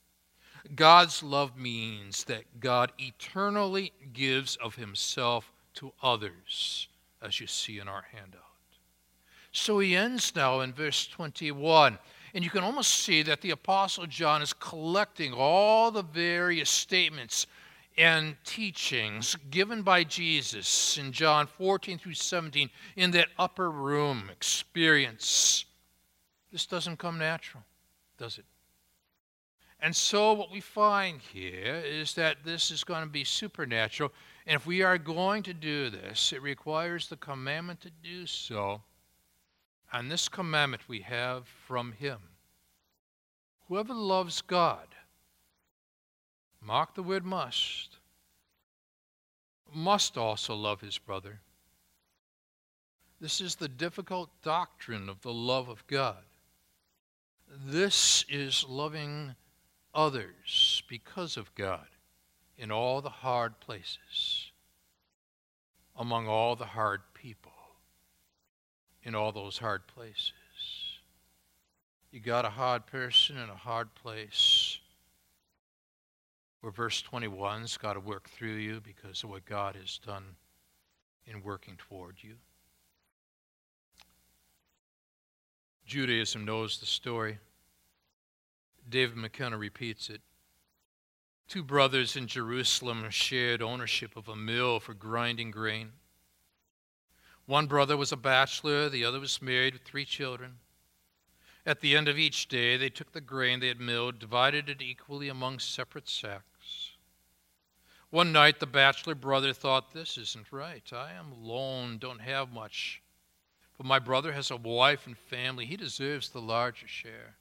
God's 0.77 1.23
love 1.23 1.57
means 1.57 2.25
that 2.25 2.61
God 2.61 2.93
eternally 2.99 3.93
gives 4.13 4.57
of 4.57 4.75
himself 4.75 5.51
to 5.75 5.93
others, 6.03 6.89
as 7.23 7.41
you 7.41 7.47
see 7.47 7.79
in 7.79 7.89
our 7.89 8.05
handout. 8.13 8.43
So 9.53 9.79
he 9.79 9.97
ends 9.97 10.35
now 10.37 10.61
in 10.61 10.73
verse 10.73 11.07
21. 11.07 11.99
And 12.35 12.45
you 12.45 12.51
can 12.51 12.63
almost 12.63 12.91
see 12.91 13.23
that 13.23 13.41
the 13.41 13.51
Apostle 13.51 14.07
John 14.07 14.43
is 14.43 14.53
collecting 14.53 15.33
all 15.33 15.91
the 15.91 16.03
various 16.03 16.71
statements 16.71 17.47
and 17.97 18.37
teachings 18.45 19.37
given 19.51 19.83
by 19.83 20.05
Jesus 20.05 20.97
in 20.97 21.13
John 21.13 21.47
14 21.47 21.99
through 21.99 22.15
17 22.15 22.71
in 22.97 23.11
that 23.13 23.29
upper 23.39 23.71
room 23.71 24.31
experience. 24.31 25.65
This 26.53 26.67
doesn't 26.67 26.99
come 26.99 27.19
natural, 27.19 27.63
does 28.19 28.39
it? 28.39 28.45
And 29.83 29.97
so, 29.97 30.35
what 30.35 30.51
we 30.51 30.61
find 30.61 31.21
here 31.21 31.83
is 31.85 32.15
that 32.15 32.45
this 32.45 32.71
is 32.71 32.85
going 32.85 33.03
to 33.03 33.09
be 33.09 33.25
supernatural. 33.25 34.13
And 34.47 34.55
if 34.55 34.67
we 34.67 34.83
are 34.83 34.99
going 34.99 35.43
to 35.45 35.55
do 35.55 35.89
this, 35.89 36.33
it 36.33 36.43
requires 36.43 37.09
the 37.09 37.17
commandment 37.17 37.81
to 37.83 37.91
do 38.03 38.27
so. 38.27 38.83
And 39.93 40.11
this 40.11 40.29
commandment 40.29 40.83
we 40.87 41.01
have 41.01 41.49
from 41.67 41.93
Him. 41.93 42.19
Whoever 43.69 43.95
loves 43.95 44.43
God 44.43 44.87
Mark 46.71 46.95
the 46.95 47.03
word 47.03 47.25
must. 47.25 47.99
Must 49.75 50.17
also 50.17 50.55
love 50.55 50.81
his 50.81 50.99
brother. 50.99 51.41
This 53.21 53.41
is 53.41 53.57
the 53.57 53.67
difficult 53.67 54.31
doctrine 54.45 55.09
of 55.09 55.21
the 55.23 55.33
love 55.33 55.69
of 55.69 55.85
God. 55.89 56.23
This 57.67 58.25
is 58.29 58.65
loving 58.69 59.35
others 59.93 60.85
because 60.89 61.37
of 61.37 61.53
God 61.57 61.89
in 62.57 62.71
all 62.71 63.01
the 63.01 63.09
hard 63.09 63.59
places, 63.59 64.53
among 65.97 66.29
all 66.29 66.55
the 66.55 66.67
hard 66.67 67.01
people, 67.15 67.51
in 69.03 69.17
all 69.17 69.33
those 69.33 69.59
hard 69.59 69.89
places. 69.89 70.33
You 72.13 72.21
got 72.21 72.45
a 72.45 72.51
hard 72.51 72.87
person 72.87 73.39
in 73.39 73.51
a 73.51 73.57
hard 73.57 73.93
place 73.97 74.60
where 76.61 76.73
verse 76.73 77.03
21's 77.03 77.77
got 77.77 77.95
to 77.95 78.01
work 78.01 78.29
through 78.29 78.57
you 78.57 78.81
because 78.81 79.25
of 79.25 79.31
what 79.31 79.45
God 79.45 79.77
has 79.77 79.99
done 79.99 80.25
in 81.27 81.43
working 81.43 81.77
toward 81.77 82.17
you. 82.21 82.35
Judaism 85.87 86.45
knows 86.45 86.79
the 86.79 86.87
story. 86.87 87.39
David 88.89 89.17
McKenna 89.17 89.59
repeats 89.59 90.11
it. 90.11 90.21
Two 91.49 91.65
brothers 91.65 92.15
in 92.15 92.29
Jerusalem 92.29 93.05
shared 93.11 93.61
ownership 93.61 94.17
of 94.17 94.29
a 94.29 94.37
mill 94.37 94.79
for 94.79 94.95
grinding 94.95 95.51
grain. 95.51 95.93
One 97.47 97.67
brother 97.67 97.97
was 97.97 98.13
a 98.13 98.17
bachelor, 98.17 98.89
the 98.89 99.05
other 99.05 99.19
was 99.19 99.43
married 99.43 99.73
with 99.73 99.83
three 99.83 100.05
children. 100.05 100.59
At 101.67 101.81
the 101.81 101.97
end 101.97 102.09
of 102.09 102.19
each 102.19 102.49
day, 102.49 102.77
they 102.77 102.89
took 102.89 103.13
the 103.13 103.21
grain 103.21 103.61
they 103.61 103.69
had 103.69 103.81
milled, 103.81 104.19
divided 104.19 104.69
it 104.69 104.81
equally 104.81 105.29
among 105.29 105.59
separate 105.59 106.09
sacks. 106.09 106.93
One 108.09 108.33
night, 108.33 108.59
the 108.59 108.67
bachelor 108.67 109.15
brother 109.15 109.53
thought, 109.53 109.93
This 109.93 110.19
isn't 110.19 110.51
right. 110.51 110.91
I 110.93 111.13
am 111.13 111.33
alone, 111.33 111.99
don't 111.99 112.21
have 112.21 112.53
much. 112.53 113.03
But 113.77 113.87
my 113.87 113.99
brother 113.99 114.33
has 114.33 114.51
a 114.51 114.57
wife 114.57 115.07
and 115.07 115.17
family. 115.17 115.65
He 115.65 115.77
deserves 115.77 116.29
the 116.29 116.41
larger 116.41 116.89
share. 116.89 117.37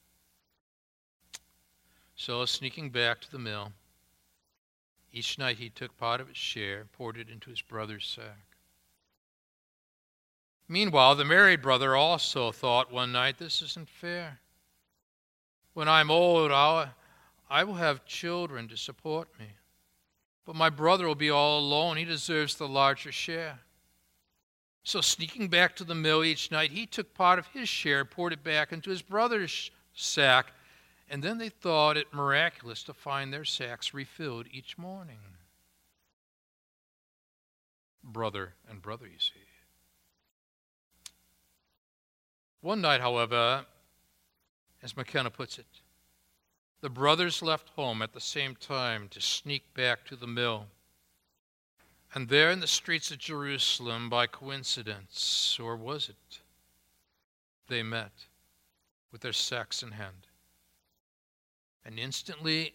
So, 2.15 2.45
sneaking 2.45 2.91
back 2.91 3.21
to 3.21 3.31
the 3.31 3.39
mill, 3.39 3.71
each 5.11 5.39
night 5.39 5.57
he 5.57 5.69
took 5.69 5.97
part 5.97 6.21
of 6.21 6.27
his 6.27 6.37
share, 6.37 6.85
poured 6.85 7.17
it 7.17 7.29
into 7.29 7.49
his 7.49 7.61
brother's 7.61 8.05
sack. 8.05 8.48
Meanwhile, 10.71 11.15
the 11.15 11.25
married 11.25 11.63
brother 11.63 11.95
also 11.95 12.51
thought 12.51 12.91
one 12.91 13.11
night, 13.11 13.39
This 13.39 13.63
isn't 13.63 13.89
fair. 13.89 14.39
When 15.73 15.89
I'm 15.89 16.11
old, 16.11 16.51
I'll, 16.51 16.91
I 17.49 17.63
will 17.63 17.73
have 17.73 18.05
children 18.05 18.67
to 18.67 18.77
support 18.77 19.27
me. 19.39 19.47
But 20.45 20.55
my 20.55 20.69
brother 20.69 21.07
will 21.07 21.15
be 21.15 21.31
all 21.31 21.59
alone. 21.59 21.97
He 21.97 22.05
deserves 22.05 22.55
the 22.55 22.67
larger 22.67 23.11
share. 23.11 23.59
So, 24.83 25.01
sneaking 25.01 25.49
back 25.49 25.75
to 25.75 25.83
the 25.83 25.95
mill 25.95 26.23
each 26.23 26.51
night, 26.51 26.71
he 26.71 26.85
took 26.85 27.13
part 27.15 27.39
of 27.39 27.47
his 27.47 27.67
share, 27.67 28.05
poured 28.05 28.33
it 28.33 28.43
back 28.43 28.71
into 28.71 28.91
his 28.91 29.01
brother's 29.01 29.71
sack, 29.93 30.53
and 31.09 31.23
then 31.23 31.39
they 31.39 31.49
thought 31.49 31.97
it 31.97 32.13
miraculous 32.13 32.83
to 32.83 32.93
find 32.93 33.33
their 33.33 33.45
sacks 33.45 33.93
refilled 33.93 34.45
each 34.51 34.77
morning. 34.77 35.19
Brother 38.03 38.53
and 38.69 38.81
brother, 38.81 39.05
you 39.07 39.19
see. 39.19 39.48
One 42.61 42.81
night, 42.81 43.01
however, 43.01 43.65
as 44.83 44.97
McKenna 44.97 45.29
puts 45.29 45.57
it, 45.57 45.81
the 46.81 46.89
brothers 46.89 47.41
left 47.41 47.69
home 47.69 48.01
at 48.01 48.13
the 48.13 48.21
same 48.21 48.55
time 48.55 49.07
to 49.09 49.21
sneak 49.21 49.73
back 49.73 50.05
to 50.05 50.15
the 50.15 50.27
mill. 50.27 50.67
And 52.13 52.27
there 52.27 52.51
in 52.51 52.59
the 52.59 52.67
streets 52.67 53.11
of 53.11 53.17
Jerusalem, 53.17 54.09
by 54.09 54.27
coincidence, 54.27 55.57
or 55.61 55.75
was 55.75 56.09
it, 56.09 56.39
they 57.67 57.83
met 57.83 58.11
with 59.11 59.21
their 59.21 59.33
sacks 59.33 59.83
in 59.83 59.91
hand. 59.91 60.27
And 61.85 61.99
instantly 61.99 62.73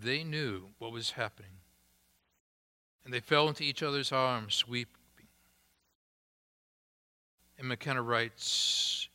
they 0.00 0.22
knew 0.22 0.68
what 0.78 0.92
was 0.92 1.12
happening. 1.12 1.50
And 3.04 3.12
they 3.12 3.20
fell 3.20 3.48
into 3.48 3.64
each 3.64 3.82
other's 3.82 4.12
arms, 4.12 4.66
weeping. 4.68 4.94
And 7.58 7.68
McKenna 7.68 8.02
writes, 8.02 9.07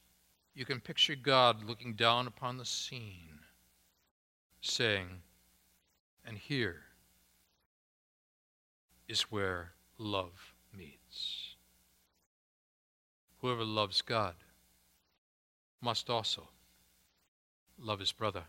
You 0.55 0.65
can 0.65 0.79
picture 0.79 1.15
God 1.15 1.63
looking 1.63 1.93
down 1.93 2.27
upon 2.27 2.57
the 2.57 2.65
scene, 2.65 3.39
saying, 4.61 5.21
And 6.25 6.37
here 6.37 6.81
is 9.07 9.23
where 9.23 9.71
love 9.97 10.53
meets. 10.77 11.55
Whoever 13.41 13.63
loves 13.63 14.01
God 14.01 14.35
must 15.81 16.09
also 16.09 16.47
love 17.77 17.99
his 17.99 18.11
brother 18.11 18.43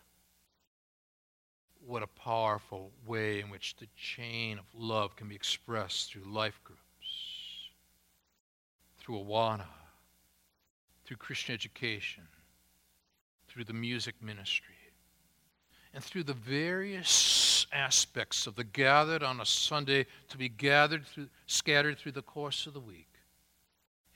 what 1.86 2.02
a 2.02 2.06
powerful 2.06 2.92
way 3.06 3.40
in 3.40 3.50
which 3.50 3.76
the 3.76 3.88
chain 3.96 4.58
of 4.58 4.64
love 4.74 5.16
can 5.16 5.28
be 5.28 5.34
expressed 5.34 6.10
through 6.10 6.24
life 6.24 6.58
groups, 6.64 6.80
through 8.98 9.16
Awana, 9.16 9.66
through 11.04 11.16
Christian 11.18 11.54
education, 11.54 12.24
through 13.48 13.64
the 13.64 13.72
music 13.72 14.14
ministry, 14.22 14.74
and 15.92 16.02
through 16.02 16.24
the 16.24 16.34
various 16.34 17.66
aspects 17.72 18.46
of 18.46 18.56
the 18.56 18.64
gathered 18.64 19.22
on 19.22 19.40
a 19.40 19.46
Sunday 19.46 20.06
to 20.28 20.38
be 20.38 20.48
gathered 20.48 21.06
through, 21.06 21.28
scattered 21.46 21.98
through 21.98 22.12
the 22.12 22.22
course 22.22 22.66
of 22.66 22.74
the 22.74 22.80
week 22.80 23.08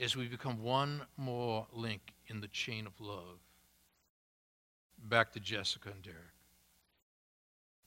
as 0.00 0.16
we 0.16 0.26
become 0.26 0.62
one 0.62 1.02
more 1.16 1.66
link 1.72 2.14
in 2.28 2.40
the 2.40 2.48
chain 2.48 2.86
of 2.86 3.00
love. 3.00 3.38
Back 5.08 5.32
to 5.32 5.40
Jessica 5.40 5.90
and 5.90 6.02
Derek. 6.02 6.18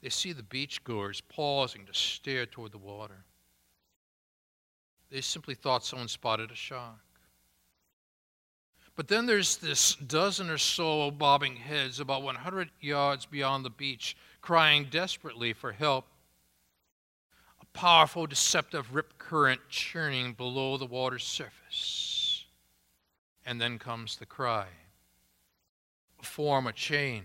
They 0.02 0.10
see 0.10 0.34
the 0.34 0.44
beachgoers 0.44 1.22
pausing 1.30 1.86
to 1.86 1.94
stare 1.94 2.46
toward 2.46 2.72
the 2.72 2.78
water. 2.78 3.24
They 5.12 5.22
simply 5.22 5.56
thought 5.56 5.86
someone 5.86 6.08
spotted 6.08 6.52
a 6.52 6.56
shark. 6.56 6.96
But 8.96 9.08
then 9.08 9.26
there's 9.26 9.58
this 9.58 9.96
dozen 9.96 10.50
or 10.50 10.58
so 10.58 11.12
bobbing 11.12 11.56
heads 11.56 12.00
about 12.00 12.24
100 12.24 12.70
yards 12.80 13.26
beyond 13.26 13.66
the 13.66 13.70
beach, 13.70 14.16
crying 14.42 14.88
desperately 14.90 15.54
for 15.54 15.72
help. 15.72 16.06
A 17.62 17.66
powerful, 17.78 18.28
deceptive 18.28 18.94
rip 18.94 19.18
current 19.18 19.62
churning 19.70 20.34
below 20.34 20.78
the 20.78 20.86
water's 20.86 21.24
surface. 21.24 22.46
And 23.46 23.60
then 23.60 23.80
comes 23.80 24.18
the 24.18 24.26
cry. 24.26 24.68
Form 26.22 26.68
a 26.68 26.74
chain, 26.74 27.24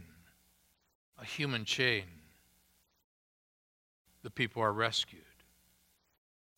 a 1.19 1.25
human 1.25 1.64
chain 1.64 2.05
the 4.27 4.31
people 4.31 4.61
are 4.61 4.73
rescued. 4.73 5.23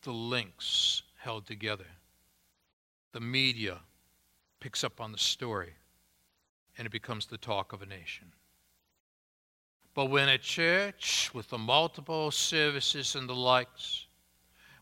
The 0.01 0.11
links 0.11 1.03
held 1.19 1.47
together. 1.47 1.85
The 3.13 3.21
media 3.21 3.81
picks 4.61 4.85
up 4.85 5.01
on 5.01 5.13
the 5.13 5.19
story, 5.19 5.75
and 6.77 6.87
it 6.87 6.91
becomes 6.91 7.27
the 7.27 7.39
talk 7.39 7.73
of 7.73 7.83
a 7.83 7.87
nation. 7.87 8.33
But 9.95 10.07
when 10.07 10.29
a 10.29 10.39
church 10.39 11.31
with 11.35 11.49
the 11.49 11.59
multiple 11.59 12.31
services 12.31 13.15
and 13.15 13.29
the 13.29 13.35
likes, 13.35 14.07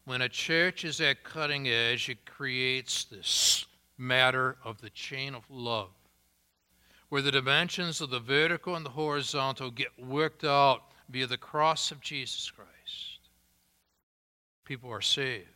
when 0.05 0.22
a 0.22 0.29
church 0.29 0.85
is 0.85 1.01
at 1.01 1.24
cutting 1.24 1.68
edge, 1.68 2.09
it 2.09 2.27
creates 2.27 3.05
this 3.05 3.64
matter 3.99 4.57
of 4.62 4.81
the 4.81 4.91
chain 4.91 5.35
of 5.35 5.45
love, 5.51 5.91
where 7.09 7.22
the 7.22 7.31
dimensions 7.31 8.01
of 8.01 8.11
the 8.11 8.20
vertical 8.20 8.77
and 8.77 8.85
the 8.85 8.91
horizontal 8.91 9.70
get 9.70 9.99
worked 9.99 10.45
out 10.45 10.83
via 11.09 11.27
the 11.27 11.39
cross 11.39 11.91
of 11.91 12.01
Jesus 12.01 12.51
Christ 12.51 12.66
people 14.66 14.91
are 14.91 15.01
saved. 15.01 15.47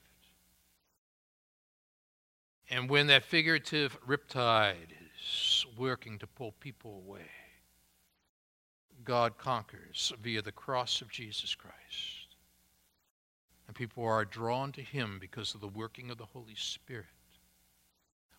And 2.70 2.88
when 2.88 3.08
that 3.08 3.24
figurative 3.24 3.98
riptide 4.06 4.92
is 5.20 5.66
working 5.76 6.18
to 6.20 6.26
pull 6.26 6.52
people 6.60 7.02
away, 7.04 7.26
God 9.04 9.36
conquers 9.38 10.12
via 10.22 10.40
the 10.40 10.52
cross 10.52 11.00
of 11.00 11.10
Jesus 11.10 11.54
Christ. 11.56 12.36
And 13.66 13.74
people 13.74 14.04
are 14.04 14.24
drawn 14.24 14.70
to 14.72 14.82
Him 14.82 15.18
because 15.20 15.54
of 15.54 15.60
the 15.60 15.68
working 15.68 16.10
of 16.10 16.18
the 16.18 16.26
Holy 16.26 16.54
Spirit, 16.54 17.06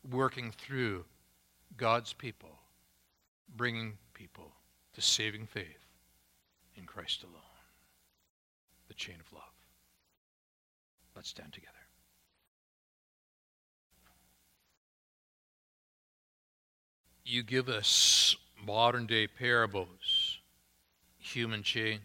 working 0.10 0.52
through 0.52 1.04
God's 1.76 2.14
people, 2.14 2.58
bringing 3.58 3.98
people 4.14 4.52
to 4.94 5.02
saving 5.02 5.46
faith 5.46 5.86
in 6.76 6.86
Christ 6.86 7.24
alone. 7.24 7.42
The 8.88 8.94
chain 8.94 9.16
of 9.20 9.34
love. 9.34 9.44
Let's 11.16 11.30
stand 11.30 11.54
together. 11.54 11.81
You 17.24 17.44
give 17.44 17.70
us 17.70 18.36
modern 18.66 19.06
day 19.06 19.28
parables, 19.28 20.40
human 21.18 21.64
chains. 21.64 22.02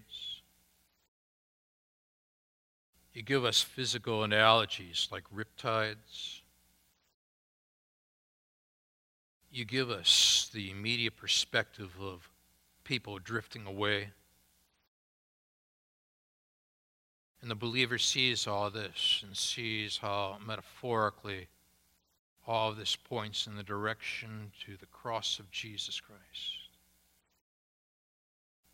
You 3.12 3.22
give 3.22 3.44
us 3.44 3.62
physical 3.62 4.24
analogies 4.24 5.08
like 5.10 5.24
riptides. 5.34 6.40
You 9.50 9.64
give 9.64 9.90
us 9.90 10.50
the 10.52 10.70
immediate 10.70 11.16
perspective 11.16 11.92
of 11.98 12.28
people 12.84 13.18
drifting 13.18 13.66
away. 13.66 14.10
And 17.40 17.50
the 17.50 17.54
believer 17.54 17.96
sees 17.96 18.46
all 18.46 18.70
this 18.70 19.22
and 19.26 19.34
sees 19.34 19.98
how 19.98 20.36
metaphorically 20.44 21.48
all 22.46 22.70
of 22.70 22.76
this 22.76 22.94
points 22.94 23.46
in 23.46 23.56
the 23.56 23.62
direction 23.62 24.52
to 24.64 24.76
the 24.76 24.86
cross 24.86 25.38
of 25.38 25.50
Jesus 25.50 26.00
Christ, 26.00 26.70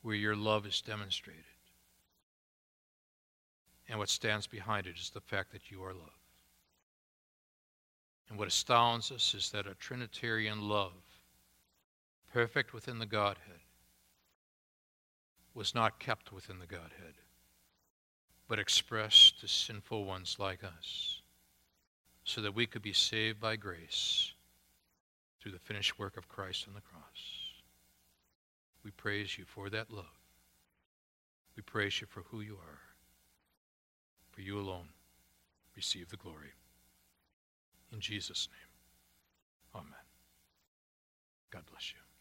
where 0.02 0.14
your 0.14 0.36
love 0.36 0.66
is 0.66 0.80
demonstrated. 0.80 1.44
And 3.88 3.98
what 3.98 4.08
stands 4.08 4.46
behind 4.46 4.86
it 4.86 4.96
is 4.98 5.10
the 5.10 5.20
fact 5.20 5.52
that 5.52 5.70
you 5.70 5.82
are 5.82 5.92
loved. 5.92 6.10
And 8.28 8.38
what 8.38 8.48
astounds 8.48 9.10
us 9.10 9.34
is 9.34 9.50
that 9.50 9.66
a 9.66 9.74
Trinitarian 9.74 10.68
love, 10.68 10.92
perfect 12.32 12.72
within 12.72 12.98
the 12.98 13.06
Godhead, 13.06 13.60
was 15.54 15.74
not 15.74 15.98
kept 15.98 16.32
within 16.32 16.58
the 16.58 16.66
Godhead 16.66 17.14
but 18.52 18.58
expressed 18.58 19.40
to 19.40 19.48
sinful 19.48 20.04
ones 20.04 20.36
like 20.38 20.62
us, 20.62 21.21
so 22.24 22.40
that 22.40 22.54
we 22.54 22.66
could 22.66 22.82
be 22.82 22.92
saved 22.92 23.40
by 23.40 23.56
grace 23.56 24.32
through 25.40 25.52
the 25.52 25.58
finished 25.58 25.98
work 25.98 26.16
of 26.16 26.28
Christ 26.28 26.66
on 26.68 26.74
the 26.74 26.80
cross. 26.80 27.02
We 28.84 28.90
praise 28.92 29.38
you 29.38 29.44
for 29.44 29.70
that 29.70 29.90
love. 29.90 30.04
We 31.56 31.62
praise 31.62 32.00
you 32.00 32.06
for 32.06 32.22
who 32.30 32.40
you 32.40 32.54
are. 32.54 32.80
For 34.30 34.40
you 34.40 34.58
alone 34.58 34.88
receive 35.76 36.08
the 36.08 36.16
glory. 36.16 36.52
In 37.92 38.00
Jesus' 38.00 38.48
name, 38.50 39.82
amen. 39.82 40.00
God 41.50 41.62
bless 41.70 41.92
you. 41.92 42.11